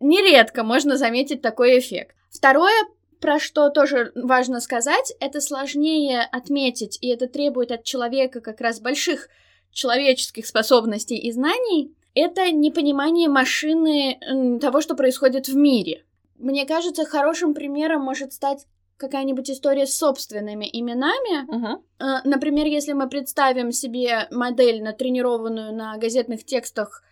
нередко 0.00 0.62
можно 0.62 0.96
заметить 0.96 1.40
такой 1.42 1.78
эффект. 1.78 2.16
Второе, 2.30 2.74
про 3.20 3.38
что 3.38 3.70
тоже 3.70 4.12
важно 4.14 4.60
сказать, 4.60 5.12
это 5.20 5.40
сложнее 5.40 6.22
отметить, 6.22 6.98
и 7.00 7.08
это 7.08 7.26
требует 7.26 7.72
от 7.72 7.84
человека 7.84 8.40
как 8.40 8.60
раз 8.60 8.80
больших 8.80 9.28
человеческих 9.72 10.46
способностей 10.46 11.16
и 11.16 11.32
знаний, 11.32 11.94
это 12.14 12.50
непонимание 12.50 13.28
машины 13.28 14.58
того, 14.60 14.80
что 14.80 14.94
происходит 14.94 15.48
в 15.48 15.56
мире. 15.56 16.04
Мне 16.38 16.64
кажется, 16.66 17.04
хорошим 17.04 17.54
примером 17.54 18.02
может 18.02 18.32
стать 18.32 18.66
какая-нибудь 18.96 19.50
история 19.50 19.86
с 19.86 19.96
собственными 19.96 20.68
именами. 20.72 21.46
Э, 21.98 22.20
Например, 22.24 22.66
если 22.66 22.92
мы 22.94 23.08
представим 23.08 23.72
себе 23.72 24.26
модель, 24.30 24.82
натренированную 24.82 25.74
на 25.74 25.98
газетных 25.98 26.44
текстах 26.44 27.02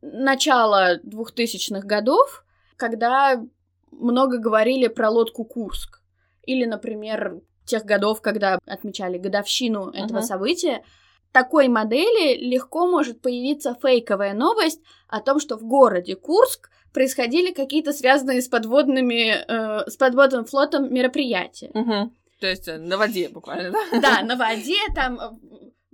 начала 0.00 0.98
2000-х 0.98 1.86
годов, 1.86 2.44
когда 2.76 3.42
много 3.90 4.38
говорили 4.38 4.88
про 4.88 5.10
лодку 5.10 5.44
Курск. 5.44 6.00
Или, 6.44 6.64
например, 6.64 7.40
тех 7.64 7.84
годов, 7.84 8.20
когда 8.22 8.58
отмечали 8.66 9.18
годовщину 9.18 9.90
этого 9.90 10.18
Мгм. 10.18 10.26
события. 10.26 10.84
Такой 11.32 11.68
модели 11.68 12.36
легко 12.38 12.86
может 12.86 13.20
появиться 13.20 13.76
фейковая 13.82 14.32
новость 14.32 14.80
о 15.08 15.20
том, 15.20 15.40
что 15.40 15.56
в 15.56 15.64
городе 15.64 16.16
Курск 16.16 16.70
происходили 16.94 17.52
какие-то 17.52 17.92
связанные 17.92 18.40
с 18.40 18.48
подводными, 18.48 19.34
э, 19.46 19.90
с 19.90 19.96
подводным 19.96 20.44
флотом 20.46 20.92
мероприятия. 20.94 21.70
Мгм. 21.74 22.14
То 22.40 22.46
есть 22.46 22.68
э, 22.68 22.78
на 22.78 22.96
воде 22.96 23.28
буквально, 23.28 23.70
да? 23.70 24.00
Да, 24.00 24.22
на 24.22 24.36
воде 24.36 24.78
там 24.94 25.18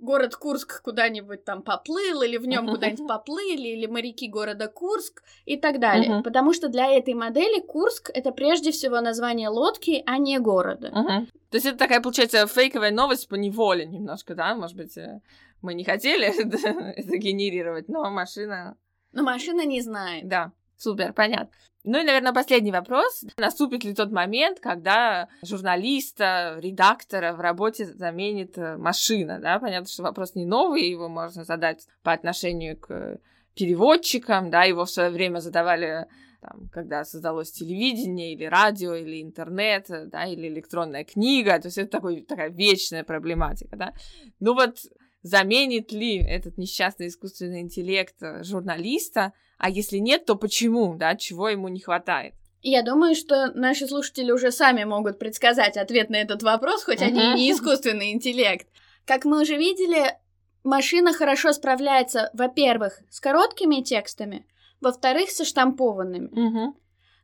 город 0.03 0.35
Курск 0.35 0.81
куда-нибудь 0.83 1.45
там 1.45 1.63
поплыл, 1.63 2.21
или 2.21 2.37
в 2.37 2.45
нем 2.45 2.67
куда-нибудь 2.67 3.07
поплыли, 3.07 3.67
или 3.69 3.85
моряки 3.87 4.27
города 4.27 4.67
Курск 4.67 5.23
и 5.45 5.57
так 5.57 5.79
далее. 5.79 6.11
Мгм. 6.11 6.23
Потому 6.23 6.53
что 6.53 6.67
для 6.67 6.91
этой 6.91 7.13
модели 7.13 7.59
Курск 7.61 8.11
это 8.13 8.31
прежде 8.31 8.71
всего 8.71 9.01
название 9.01 9.49
лодки, 9.49 10.03
а 10.05 10.17
не 10.17 10.39
города. 10.39 10.89
Мгм. 10.89 11.27
То 11.49 11.57
есть 11.57 11.65
это 11.65 11.77
такая, 11.77 12.01
получается, 12.01 12.45
фейковая 12.47 12.91
новость 12.91 13.27
по 13.27 13.35
неволе 13.35 13.85
немножко, 13.85 14.35
да? 14.35 14.55
Может 14.55 14.75
быть, 14.75 14.97
э, 14.97 15.21
мы 15.61 15.73
не 15.73 15.83
хотели 15.83 16.27
это 16.97 17.17
генерировать, 17.17 17.87
но 17.87 18.09
машина... 18.09 18.75
Но 19.11 19.23
машина 19.23 19.65
не 19.65 19.81
знает. 19.81 20.27
Да, 20.27 20.51
супер, 20.77 21.13
понятно. 21.13 21.49
Ну 21.83 21.99
и, 21.99 22.03
наверное, 22.03 22.33
последний 22.33 22.71
вопрос. 22.71 23.25
Наступит 23.37 23.83
ли 23.83 23.93
тот 23.93 24.11
момент, 24.11 24.59
когда 24.59 25.27
журналиста, 25.43 26.57
редактора 26.59 27.33
в 27.33 27.41
работе 27.41 27.85
заменит 27.85 28.57
э, 28.57 28.77
машина, 28.77 29.39
да? 29.39 29.59
Понятно, 29.59 29.89
что 29.89 30.03
вопрос 30.03 30.35
не 30.35 30.45
новый, 30.45 30.89
его 30.89 31.09
можно 31.09 31.43
задать 31.43 31.87
по 32.01 32.13
отношению 32.13 32.77
к 32.77 33.19
переводчикам, 33.55 34.49
да, 34.49 34.63
его 34.63 34.85
в 34.85 34.89
свое 34.89 35.09
время 35.09 35.39
задавали 35.39 36.07
там, 36.41 36.69
когда 36.71 37.05
создалось 37.05 37.51
телевидение, 37.51 38.33
или 38.33 38.45
радио, 38.45 38.95
или 38.95 39.21
интернет, 39.21 39.87
да, 39.89 40.25
или 40.25 40.47
электронная 40.47 41.03
книга, 41.03 41.59
то 41.59 41.67
есть 41.67 41.77
это 41.77 41.91
такой, 41.91 42.21
такая 42.21 42.49
вечная 42.49 43.03
проблематика, 43.03 43.75
да. 43.75 43.93
Ну 44.39 44.53
вот 44.53 44.77
заменит 45.21 45.91
ли 45.91 46.17
этот 46.17 46.57
несчастный 46.57 47.07
искусственный 47.07 47.61
интеллект 47.61 48.21
э, 48.21 48.43
журналиста, 48.43 49.33
а 49.63 49.69
если 49.69 49.99
нет, 49.99 50.25
то 50.25 50.35
почему, 50.35 50.93
да, 50.95 51.15
чего 51.15 51.47
ему 51.47 51.69
не 51.69 51.79
хватает? 51.79 52.33
Я 52.63 52.83
думаю, 52.83 53.15
что 53.15 53.47
наши 53.53 53.87
слушатели 53.87 54.29
уже 54.29 54.51
сами 54.51 54.83
могут 54.83 55.19
предсказать 55.19 55.77
ответ 55.77 56.09
на 56.09 56.17
этот 56.17 56.43
вопрос, 56.43 56.83
хоть 56.83 57.01
они 57.01 57.17
и 57.17 57.33
не 57.35 57.51
искусственный 57.53 58.11
интеллект. 58.11 58.67
Как 59.05 59.23
мы 59.23 59.41
уже 59.41 59.55
видели, 59.55 60.17
машина 60.65 61.13
хорошо 61.13 61.53
справляется, 61.53 62.29
во-первых, 62.33 62.99
с 63.09 63.21
короткими 63.21 63.81
текстами, 63.81 64.45
во-вторых, 64.81 65.29
со 65.29 65.45
штампованными. 65.45 66.73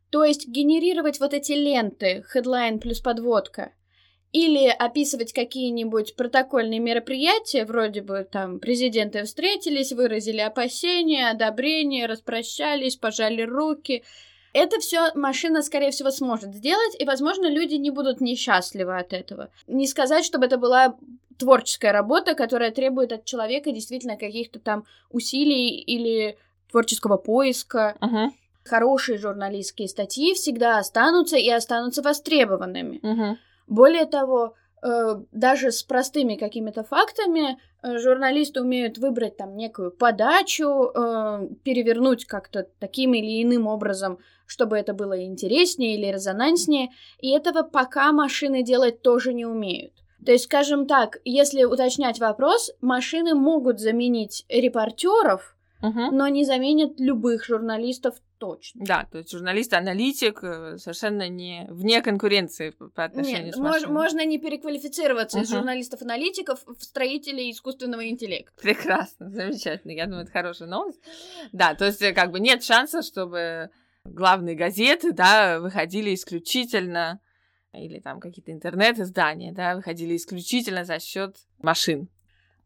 То 0.10 0.24
есть 0.24 0.48
генерировать 0.48 1.20
вот 1.20 1.34
эти 1.34 1.52
ленты, 1.52 2.24
хедлайн 2.32 2.80
плюс 2.80 3.02
подводка, 3.02 3.74
или 4.32 4.68
описывать 4.68 5.34
какие-нибудь 5.34 6.16
протокольные 6.16 6.80
мероприятия, 6.80 7.66
вроде 7.66 8.02
бы 8.02 8.28
там 8.30 8.60
президенты 8.60 9.24
встретились, 9.24 9.92
выразили 9.92 10.40
опасения, 10.40 11.32
одобрение, 11.32 12.06
распрощались, 12.06 12.96
пожали 12.96 13.42
руки. 13.42 14.04
это 14.54 14.80
все 14.80 15.12
машина, 15.16 15.64
скорее 15.64 15.92
всего, 15.92 16.12
сможет 16.12 16.54
сделать, 16.54 16.96
и, 17.00 17.06
возможно, 17.06 17.50
люди 17.50 17.76
не 17.76 17.90
будут 17.90 18.22
несчастливы 18.22 18.98
от 18.98 19.14
этого. 19.14 19.50
Не 19.68 19.88
сказать, 19.88 20.26
чтобы 20.26 20.46
это 20.46 20.58
была 20.58 20.96
творческая 21.40 21.92
работа, 21.92 22.36
которая 22.36 22.72
требует 22.72 23.12
от 23.12 23.26
человека 23.26 23.72
действительно 23.72 24.18
каких-то 24.18 24.60
там 24.60 24.86
усилий 25.10 25.80
или 25.80 26.38
творческого 26.70 27.18
поиска. 27.18 27.96
Uh-huh. 28.02 28.30
Хорошие 28.66 29.18
журналистские 29.18 29.88
статьи 29.88 30.34
всегда 30.36 30.78
останутся 30.78 31.38
и 31.38 31.50
останутся 31.50 32.02
востребованными. 32.04 33.00
Uh-huh. 33.02 33.38
Более 33.70 34.06
того, 34.06 34.56
э, 34.82 35.22
даже 35.32 35.72
с 35.72 35.84
простыми 35.84 36.36
какими-то 36.36 36.84
фактами 36.84 37.60
э, 37.82 37.98
журналисты 38.00 38.62
умеют 38.62 38.98
выбрать 38.98 39.38
там 39.38 39.56
некую 39.56 39.92
подачу, 39.92 40.92
э, 40.94 41.48
перевернуть 41.64 42.26
как-то 42.26 42.68
таким 42.80 43.14
или 43.14 43.44
иным 43.44 43.68
образом, 43.68 44.18
чтобы 44.48 44.78
это 44.78 44.94
было 44.94 45.24
интереснее 45.24 45.96
или 45.96 46.12
резонанснее, 46.12 46.90
и 47.20 47.30
этого 47.30 47.62
пока 47.62 48.12
машины 48.12 48.64
делать 48.64 49.04
тоже 49.04 49.34
не 49.34 49.46
умеют. 49.46 49.94
То 50.26 50.32
есть, 50.32 50.46
скажем 50.46 50.88
так, 50.88 51.20
если 51.24 51.64
уточнять 51.64 52.20
вопрос, 52.20 52.72
машины 52.82 53.36
могут 53.36 53.80
заменить 53.80 54.46
репортеров, 54.50 55.56
uh-huh. 55.82 56.10
но 56.12 56.28
не 56.28 56.44
заменят 56.44 57.00
любых 57.00 57.46
журналистов 57.46 58.16
точно. 58.40 58.86
Да, 58.86 59.08
то 59.12 59.20
есть 59.20 59.32
журналист-аналитик 59.32 60.44
э, 60.44 60.78
совершенно 60.78 61.30
не 61.30 61.68
вне 61.70 62.02
конкуренции 62.02 62.72
по 62.72 63.04
отношению 63.04 63.48
Нет, 63.48 63.56
с. 63.56 63.60
Мож, 63.60 63.86
можно 63.88 64.26
не 64.26 64.40
переквалифицироваться 64.40 65.40
uh-huh. 65.40 65.44
из 65.44 65.50
журналистов-аналитиков 65.52 66.64
в 66.66 66.82
строителей 66.82 67.52
искусственного 67.52 68.08
интеллекта. 68.08 68.60
Прекрасно, 68.62 69.30
замечательно. 69.30 69.92
Я 69.92 70.06
думаю, 70.06 70.24
это 70.24 70.32
хорошая 70.32 70.68
новость. 70.68 71.00
Да, 71.52 71.76
то 71.76 71.86
есть 71.86 72.02
э, 72.02 72.14
как 72.14 72.32
бы 72.32 72.40
нет 72.40 72.64
шанса, 72.64 73.02
чтобы 73.04 73.70
главные 74.04 74.56
газеты, 74.56 75.12
да, 75.12 75.60
выходили 75.60 76.16
исключительно 76.16 77.20
или 77.74 78.00
там 78.00 78.20
какие-то 78.20 78.52
интернет-издания, 78.52 79.54
да, 79.54 79.76
выходили 79.76 80.16
исключительно 80.16 80.86
за 80.86 81.00
счет 81.00 81.36
машин. 81.60 82.10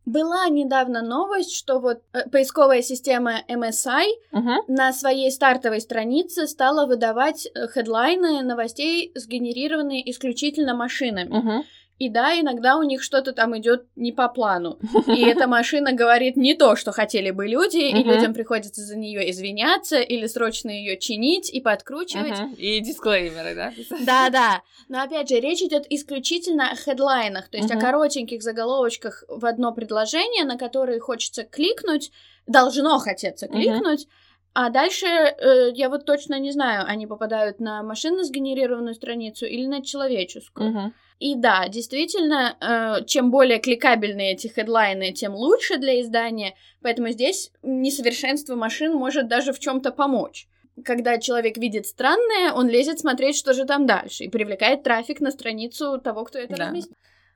Была 0.05 0.50
недавно 0.50 1.01
новость, 1.01 1.55
что 1.55 1.79
вот 1.79 2.01
э, 2.12 2.27
поисковая 2.29 2.81
система 2.81 3.41
MSI 3.48 4.05
uh-huh. 4.33 4.57
на 4.67 4.91
своей 4.91 5.31
стартовой 5.31 5.79
странице 5.79 6.48
стала 6.48 6.86
выдавать 6.86 7.48
э, 7.48 7.67
хедлайны 7.67 8.41
новостей, 8.43 9.12
сгенерированные 9.15 10.10
исключительно 10.12 10.74
машинами. 10.75 11.29
Uh-huh. 11.29 11.63
И 12.00 12.09
да, 12.09 12.39
иногда 12.39 12.77
у 12.77 12.83
них 12.83 13.03
что-то 13.03 13.33
там 13.33 13.57
идет 13.57 13.85
не 13.95 14.12
по 14.12 14.27
плану. 14.27 14.79
И 15.07 15.21
эта 15.25 15.47
машина 15.47 15.93
говорит 15.93 16.35
не 16.35 16.55
то, 16.55 16.75
что 16.75 16.91
хотели 16.91 17.31
бы 17.31 17.47
люди, 17.47 17.77
и 17.77 18.03
людям 18.03 18.33
приходится 18.33 18.81
за 18.81 18.97
нее 18.97 19.29
извиняться 19.29 20.00
или 20.00 20.27
срочно 20.27 20.69
ее 20.69 20.97
чинить 20.97 21.50
и 21.53 21.62
подкручивать. 21.62 22.39
И 22.57 22.79
дисклеймеры, 22.79 23.55
да? 23.55 23.73
Да, 24.05 24.29
да. 24.29 24.62
Но 24.89 25.01
опять 25.01 25.29
же, 25.29 25.39
речь 25.39 25.62
идет 25.62 25.85
исключительно 25.89 26.71
о 26.71 26.75
хедлайнах, 26.75 27.47
то 27.47 27.57
есть 27.57 27.71
о 27.71 27.79
коротеньких 27.79 28.41
заголовочках 28.41 29.23
в 29.27 29.45
одно 29.45 29.71
предложение, 29.71 30.45
на 30.45 30.57
которые 30.57 31.00
хочется 31.00 31.43
кликнуть, 31.43 32.12
должно 32.47 33.00
хотеться 33.00 33.47
кликнуть. 33.47 34.07
А 34.53 34.69
дальше 34.69 35.07
э, 35.07 35.72
я 35.74 35.89
вот 35.89 36.05
точно 36.05 36.39
не 36.39 36.51
знаю, 36.51 36.86
они 36.88 37.07
попадают 37.07 37.60
на 37.60 37.81
машинно 37.81 38.24
сгенерированную 38.24 38.93
страницу 38.93 39.45
или 39.45 39.65
на 39.65 39.81
человеческую. 39.81 40.72
Uh-huh. 40.72 40.91
И 41.19 41.36
да, 41.36 41.67
действительно, 41.69 42.55
э, 42.60 43.05
чем 43.05 43.31
более 43.31 43.60
кликабельные 43.60 44.33
эти 44.33 44.48
хедлайны, 44.48 45.12
тем 45.12 45.33
лучше 45.33 45.77
для 45.77 46.01
издания. 46.01 46.53
Поэтому 46.81 47.10
здесь 47.10 47.51
несовершенство 47.63 48.55
машин 48.55 48.93
может 48.93 49.27
даже 49.27 49.53
в 49.53 49.60
чем-то 49.60 49.91
помочь. 49.91 50.48
Когда 50.83 51.17
человек 51.17 51.57
видит 51.57 51.86
странное, 51.88 52.51
он 52.51 52.67
лезет 52.67 53.00
смотреть, 53.00 53.38
что 53.38 53.53
же 53.53 53.65
там 53.65 53.86
дальше, 53.86 54.25
и 54.25 54.29
привлекает 54.29 54.83
трафик 54.83 55.19
на 55.19 55.31
страницу 55.31 56.00
того, 56.00 56.25
кто 56.25 56.39
это 56.39 56.55
Да. 56.55 56.65
разместил. 56.65 56.95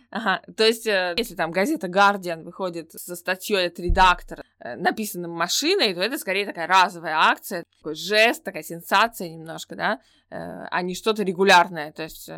Ага, 0.10 0.42
то 0.56 0.66
есть, 0.66 0.88
э, 0.88 1.16
если 1.18 1.36
там 1.36 1.52
газета 1.52 1.88
Guardian 1.88 2.44
выходит 2.44 2.92
со 2.94 3.16
статьей 3.16 3.68
от 3.68 3.80
редактора, 3.80 4.44
э, 4.60 4.76
написанным 4.78 5.32
машиной, 5.32 5.94
то 5.94 6.02
это 6.02 6.18
скорее 6.18 6.46
такая 6.46 6.68
разовая 6.68 7.16
акция, 7.16 7.64
такой 7.78 7.96
жест, 7.96 8.44
такая 8.44 8.64
сенсация 8.64 9.30
немножко, 9.30 9.76
да, 9.76 10.00
э, 10.30 10.38
а 10.38 10.82
не 10.82 10.96
что-то 10.96 11.24
регулярное. 11.24 11.92
То 11.92 12.04
есть 12.04 12.30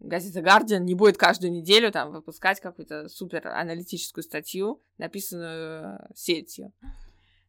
газета 0.00 0.40
Guardian 0.40 0.80
не 0.80 0.94
будет 0.94 1.16
каждую 1.16 1.50
неделю 1.50 1.90
там 1.90 2.12
выпускать 2.12 2.60
какую-то 2.60 3.08
супер 3.08 3.48
аналитическую 3.48 4.22
статью, 4.22 4.82
написанную 4.98 5.98
сетью. 6.14 6.72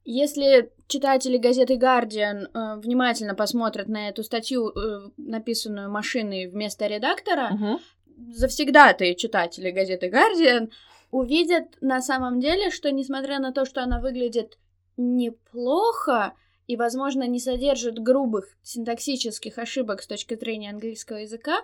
Если 0.06 0.72
читатели 0.88 1.38
газеты 1.38 1.76
Guardian 1.76 2.48
э, 2.54 2.80
внимательно 2.80 3.36
посмотрят 3.36 3.88
на 3.88 4.10
эту 4.10 4.24
статью, 4.24 4.70
э, 4.70 5.10
написанную 5.18 5.92
машиной 5.92 6.48
вместо 6.48 6.88
редактора, 6.88 7.50
Мгм. 7.52 7.80
Завсегдатые 8.28 9.16
читатели 9.16 9.72
газеты 9.72 10.10
Guardian 10.10 10.72
увидят 11.12 11.78
на 11.82 12.02
самом 12.02 12.40
деле, 12.40 12.70
что 12.70 12.92
несмотря 12.92 13.40
на 13.40 13.52
то, 13.52 13.66
что 13.66 13.82
она 13.82 14.00
выглядит 14.00 14.58
неплохо 14.98 16.34
и, 16.68 16.76
возможно, 16.76 17.24
не 17.24 17.40
содержит 17.40 18.00
грубых 18.00 18.58
синтаксических 18.62 19.58
ошибок 19.58 20.02
с 20.02 20.08
точки 20.08 20.36
зрения 20.36 20.70
английского 20.70 21.18
языка, 21.18 21.62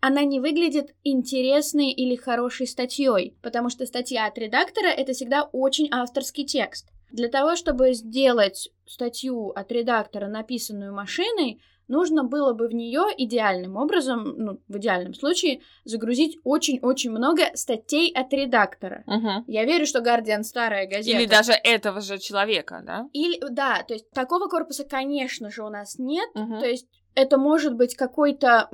она 0.00 0.24
не 0.24 0.40
выглядит 0.40 0.94
интересной 1.04 1.90
или 1.90 2.16
хорошей 2.16 2.66
статьей, 2.66 3.36
потому 3.42 3.70
что 3.70 3.86
статья 3.86 4.26
от 4.26 4.38
редактора 4.38 4.88
это 4.88 5.12
всегда 5.12 5.42
очень 5.52 5.88
авторский 5.90 6.44
текст. 6.44 6.88
Для 7.10 7.28
того, 7.28 7.56
чтобы 7.56 7.94
сделать 7.94 8.70
статью 8.86 9.50
от 9.50 9.70
редактора, 9.72 10.26
написанную 10.26 10.92
машиной, 10.92 11.60
нужно 11.88 12.24
было 12.24 12.52
бы 12.52 12.68
в 12.68 12.74
нее 12.74 13.04
идеальным 13.16 13.76
образом, 13.76 14.34
ну, 14.36 14.60
в 14.68 14.78
идеальном 14.78 15.14
случае, 15.14 15.60
загрузить 15.84 16.38
очень-очень 16.44 17.10
много 17.10 17.42
статей 17.54 18.12
от 18.12 18.32
редактора. 18.32 19.04
Мгм. 19.06 19.44
Я 19.46 19.64
верю, 19.64 19.86
что 19.86 20.00
Guardian 20.00 20.42
старая 20.42 20.86
газета. 20.86 21.16
Или 21.18 21.26
даже 21.26 21.52
этого 21.52 22.00
же 22.00 22.18
человека, 22.18 22.82
да? 22.84 23.08
Или, 23.12 23.38
да, 23.50 23.82
то 23.82 23.94
есть 23.94 24.10
такого 24.10 24.48
корпуса, 24.48 24.84
конечно 24.84 25.50
же, 25.50 25.62
у 25.62 25.68
нас 25.68 25.98
нет. 25.98 26.28
Мгм. 26.34 26.60
То 26.60 26.66
есть 26.66 26.86
это 27.14 27.38
может 27.38 27.74
быть 27.74 27.96
какой-то 27.96 28.68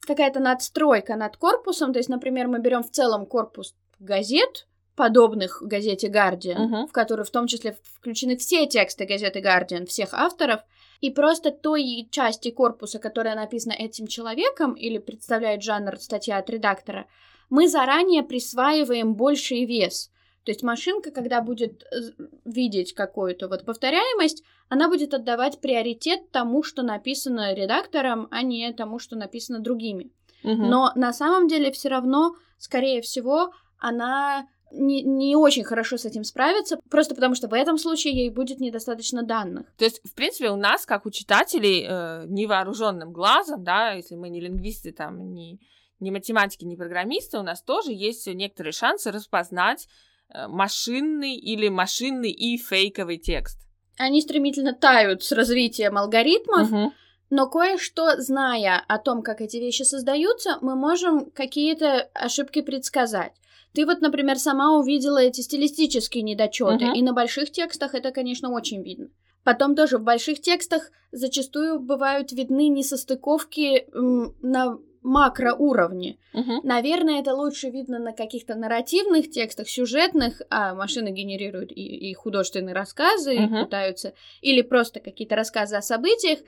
какая-то 0.00 0.40
надстройка 0.40 1.16
над 1.16 1.36
корпусом. 1.36 1.92
То 1.92 1.98
есть, 1.98 2.08
например, 2.08 2.48
мы 2.48 2.58
берем 2.58 2.82
в 2.82 2.90
целом 2.90 3.26
корпус 3.26 3.74
газет, 4.00 4.66
подобных 4.96 5.62
газете 5.62 6.08
Guardian, 6.08 6.58
Мгм. 6.58 6.86
в 6.88 6.92
который 6.92 7.24
в 7.24 7.30
том 7.30 7.46
числе 7.46 7.76
включены 7.98 8.36
все 8.38 8.66
тексты 8.66 9.04
газеты 9.04 9.40
Guardian, 9.40 9.84
всех 9.84 10.14
авторов, 10.14 10.60
и 11.00 11.10
просто 11.10 11.50
той 11.50 12.08
части 12.10 12.50
корпуса, 12.50 12.98
которая 12.98 13.34
написана 13.34 13.72
этим 13.72 14.06
человеком 14.06 14.74
или 14.74 14.98
представляет 14.98 15.62
жанр 15.62 15.96
статья 15.98 16.38
от 16.38 16.50
редактора, 16.50 17.06
мы 17.50 17.68
заранее 17.68 18.22
присваиваем 18.22 19.14
больший 19.14 19.64
вес. 19.64 20.10
То 20.44 20.52
есть 20.52 20.62
машинка, 20.62 21.10
когда 21.10 21.40
будет 21.40 21.82
э, 21.82 22.12
видеть 22.44 22.94
какую-то 22.94 23.48
вот 23.48 23.64
повторяемость, 23.64 24.44
она 24.68 24.88
будет 24.88 25.12
отдавать 25.12 25.60
приоритет 25.60 26.30
тому, 26.30 26.62
что 26.62 26.82
написано 26.82 27.52
редактором, 27.52 28.28
а 28.30 28.42
не 28.42 28.72
тому, 28.72 29.00
что 29.00 29.16
написано 29.16 29.58
другими. 29.58 30.12
Мгм. 30.44 30.68
Но 30.68 30.92
на 30.94 31.12
самом 31.12 31.48
деле 31.48 31.72
все 31.72 31.88
равно, 31.88 32.36
скорее 32.58 33.02
всего, 33.02 33.52
она 33.78 34.46
не, 34.70 35.02
не 35.02 35.36
очень 35.36 35.64
хорошо 35.64 35.96
с 35.96 36.04
этим 36.04 36.24
справится, 36.24 36.78
просто 36.90 37.14
потому 37.14 37.34
что 37.34 37.48
в 37.48 37.54
этом 37.54 37.78
случае 37.78 38.14
ей 38.14 38.30
будет 38.30 38.60
недостаточно 38.60 39.22
данных. 39.22 39.66
То 39.76 39.84
есть, 39.84 40.00
в 40.04 40.14
принципе, 40.14 40.50
у 40.50 40.56
нас, 40.56 40.86
как 40.86 41.06
у 41.06 41.10
читателей, 41.10 41.86
э, 41.88 42.24
невооруженным 42.26 43.12
глазом, 43.12 43.64
да, 43.64 43.92
если 43.92 44.16
мы 44.16 44.28
не 44.28 44.40
лингвисты, 44.40 44.92
там, 44.92 45.32
не, 45.32 45.60
не 46.00 46.10
математики, 46.10 46.64
не 46.64 46.76
программисты, 46.76 47.38
у 47.38 47.42
нас 47.42 47.62
тоже 47.62 47.92
есть 47.92 48.26
некоторые 48.26 48.72
шансы 48.72 49.10
распознать 49.10 49.88
э, 50.34 50.46
машинный 50.48 51.36
или 51.36 51.68
машинный 51.68 52.30
и 52.30 52.58
фейковый 52.58 53.18
текст. 53.18 53.58
Они 53.98 54.20
стремительно 54.20 54.74
тают 54.74 55.22
с 55.22 55.32
развитием 55.32 55.96
алгоритмов, 55.96 56.70
Мгм. 56.70 56.92
но 57.30 57.48
кое-что, 57.48 58.20
зная 58.20 58.82
о 58.88 58.98
том, 58.98 59.22
как 59.22 59.40
эти 59.40 59.56
вещи 59.56 59.82
создаются, 59.84 60.58
мы 60.60 60.76
можем 60.76 61.30
какие-то 61.30 62.10
ошибки 62.12 62.60
предсказать. 62.60 63.32
Ты 63.76 63.84
вот, 63.84 64.00
например, 64.00 64.38
сама 64.38 64.78
увидела 64.78 65.18
эти 65.18 65.42
стилистические 65.42 66.22
недочеты, 66.22 66.86
Мгм. 66.86 66.94
и 66.94 67.02
на 67.02 67.12
больших 67.12 67.52
текстах 67.52 67.94
это, 67.94 68.10
конечно, 68.10 68.50
очень 68.50 68.82
видно. 68.82 69.08
Потом 69.44 69.76
тоже 69.76 69.98
в 69.98 70.02
больших 70.02 70.40
текстах 70.40 70.90
зачастую 71.12 71.78
бывают 71.78 72.32
видны 72.32 72.68
несостыковки 72.68 73.86
на 73.92 74.78
макроуровне. 75.02 76.16
Мгм. 76.32 76.60
Наверное, 76.62 77.20
это 77.20 77.34
лучше 77.34 77.68
видно 77.68 77.98
на 77.98 78.12
каких-то 78.12 78.54
нарративных 78.54 79.30
текстах, 79.30 79.68
сюжетных, 79.68 80.40
а 80.48 80.74
машины 80.74 81.10
генерируют 81.10 81.70
и, 81.70 82.10
и 82.10 82.14
художественные 82.14 82.74
рассказы, 82.74 83.36
и 83.36 83.40
Мгм. 83.40 83.64
пытаются, 83.64 84.14
или 84.40 84.62
просто 84.62 85.00
какие-то 85.00 85.36
рассказы 85.36 85.76
о 85.76 85.82
событиях, 85.82 86.38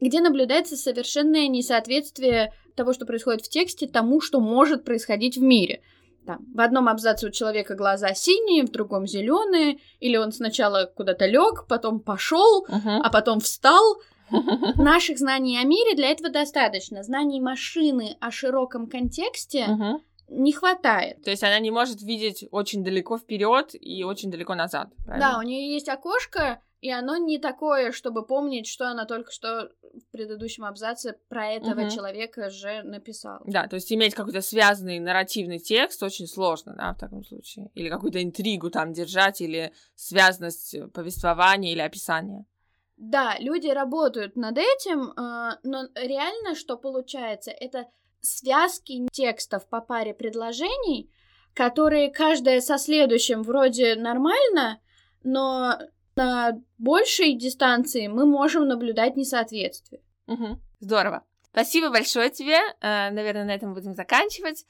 где 0.00 0.20
наблюдается 0.20 0.76
совершенное 0.76 1.48
несоответствие 1.48 2.52
того, 2.76 2.92
что 2.92 3.06
происходит 3.06 3.42
в 3.42 3.48
тексте, 3.48 3.88
тому, 3.88 4.20
что 4.20 4.38
может 4.38 4.84
происходить 4.84 5.36
в 5.36 5.42
мире. 5.42 5.80
Там, 6.26 6.44
в 6.54 6.60
одном 6.60 6.88
абзаце 6.88 7.28
у 7.28 7.30
человека 7.30 7.74
глаза 7.74 8.12
синие, 8.14 8.64
в 8.64 8.70
другом 8.70 9.06
зеленые, 9.06 9.78
или 10.00 10.16
он 10.16 10.32
сначала 10.32 10.86
куда-то 10.86 11.26
лег, 11.26 11.66
потом 11.68 12.00
пошел, 12.00 12.66
Мгм. 12.68 13.00
а 13.02 13.10
потом 13.10 13.40
встал, 13.40 13.96
Наших 14.76 15.18
знаний 15.18 15.56
о 15.56 15.62
мире 15.62 15.94
для 15.94 16.10
этого 16.10 16.30
достаточно. 16.30 17.04
Знаний 17.04 17.40
машины 17.40 18.16
о 18.20 18.32
широком 18.32 18.88
контексте 18.88 19.68
не 20.28 20.52
хватает. 20.52 21.22
То 21.22 21.30
есть 21.30 21.44
она 21.44 21.60
не 21.60 21.70
может 21.70 22.02
видеть 22.02 22.44
очень 22.50 22.82
далеко 22.82 23.18
вперед 23.18 23.76
и 23.80 24.02
очень 24.02 24.28
далеко 24.32 24.56
назад. 24.56 24.88
Правильно? 25.04 25.34
Да, 25.34 25.38
у 25.38 25.42
нее 25.42 25.72
есть 25.72 25.88
окошко, 25.88 26.60
и 26.86 26.90
оно 26.90 27.16
не 27.16 27.38
такое, 27.38 27.90
чтобы 27.90 28.24
помнить, 28.24 28.68
что 28.68 28.88
она 28.88 29.06
только 29.06 29.32
что 29.32 29.72
в 29.82 30.12
предыдущем 30.12 30.64
абзаце 30.64 31.16
про 31.28 31.48
этого 31.48 31.80
угу. 31.80 31.90
человека 31.90 32.48
же 32.48 32.84
написала. 32.84 33.42
Да, 33.44 33.66
то 33.66 33.74
есть 33.74 33.92
иметь 33.92 34.14
какой-то 34.14 34.40
связанный 34.40 35.00
нарративный 35.00 35.58
текст 35.58 36.00
очень 36.04 36.28
сложно, 36.28 36.76
да, 36.78 36.94
в 36.94 36.98
таком 36.98 37.24
случае. 37.24 37.72
Или 37.74 37.88
какую-то 37.88 38.22
интригу 38.22 38.70
там 38.70 38.92
держать, 38.92 39.40
или 39.40 39.72
связанность 39.96 40.76
повествования 40.92 41.72
или 41.72 41.80
описания. 41.80 42.46
Да, 42.96 43.34
люди 43.40 43.66
работают 43.66 44.36
над 44.36 44.56
этим, 44.56 45.12
а, 45.16 45.58
но 45.64 45.88
реально, 45.96 46.54
что 46.54 46.76
получается, 46.76 47.50
это 47.50 47.86
связки 48.20 49.08
текстов 49.10 49.68
по 49.68 49.80
паре 49.80 50.14
предложений, 50.14 51.10
которые 51.52 52.12
каждая 52.12 52.60
со 52.60 52.78
следующим 52.78 53.42
вроде 53.42 53.96
нормально, 53.96 54.80
но 55.24 55.80
на 56.16 56.60
большей 56.78 57.34
дистанции 57.34 58.06
мы 58.06 58.26
можем 58.26 58.66
наблюдать 58.66 59.16
несоответствие. 59.16 60.00
Угу. 60.26 60.60
Здорово. 60.80 61.24
Спасибо 61.50 61.90
большое 61.90 62.30
тебе. 62.30 62.58
Э, 62.80 63.10
наверное, 63.10 63.44
на 63.44 63.54
этом 63.54 63.74
будем 63.74 63.94
заканчивать. 63.94 64.66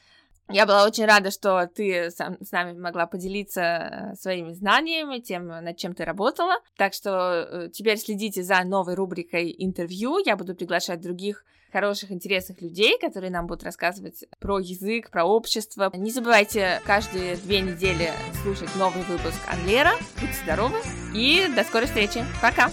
Я 0.49 0.65
была 0.65 0.85
очень 0.85 1.07
рада, 1.07 1.31
что 1.31 1.67
ты 1.67 2.11
сам, 2.11 2.37
с 2.41 2.53
нами 2.53 2.79
могла 2.79 3.07
поделиться 3.07 3.61
э, 3.61 4.15
своими 4.15 4.53
знаниями, 4.53 5.19
тем, 5.19 5.49
над 5.49 5.77
чем 5.77 5.95
ты 5.95 6.05
работала. 6.05 6.55
Так 6.77 6.95
что 6.95 7.11
э, 7.11 7.69
теперь 7.73 7.99
следите 7.99 8.43
за 8.45 8.63
новой 8.63 8.95
рубрикой 8.95 9.55
интервью. 9.59 10.19
Я 10.25 10.37
буду 10.37 10.55
приглашать 10.55 11.01
других 11.01 11.45
хороших, 11.73 12.13
интересных 12.13 12.63
людей, 12.63 12.97
которые 12.99 13.31
нам 13.31 13.47
будут 13.47 13.65
рассказывать 13.65 14.25
про 14.39 14.61
язык, 14.61 15.11
про 15.11 15.25
общество. 15.25 15.91
Не 15.95 16.11
забывайте 16.11 16.81
каждые 16.87 17.37
две 17.37 17.61
недели 17.61 18.13
слушать 18.43 18.75
новый 18.77 19.03
выпуск 19.03 19.39
Анлера. 19.49 19.93
Будьте 20.21 20.37
здоровы 20.45 20.79
и 21.13 21.47
до 21.55 21.65
скорой 21.65 21.87
встречи. 21.87 22.25
Пока! 22.41 22.71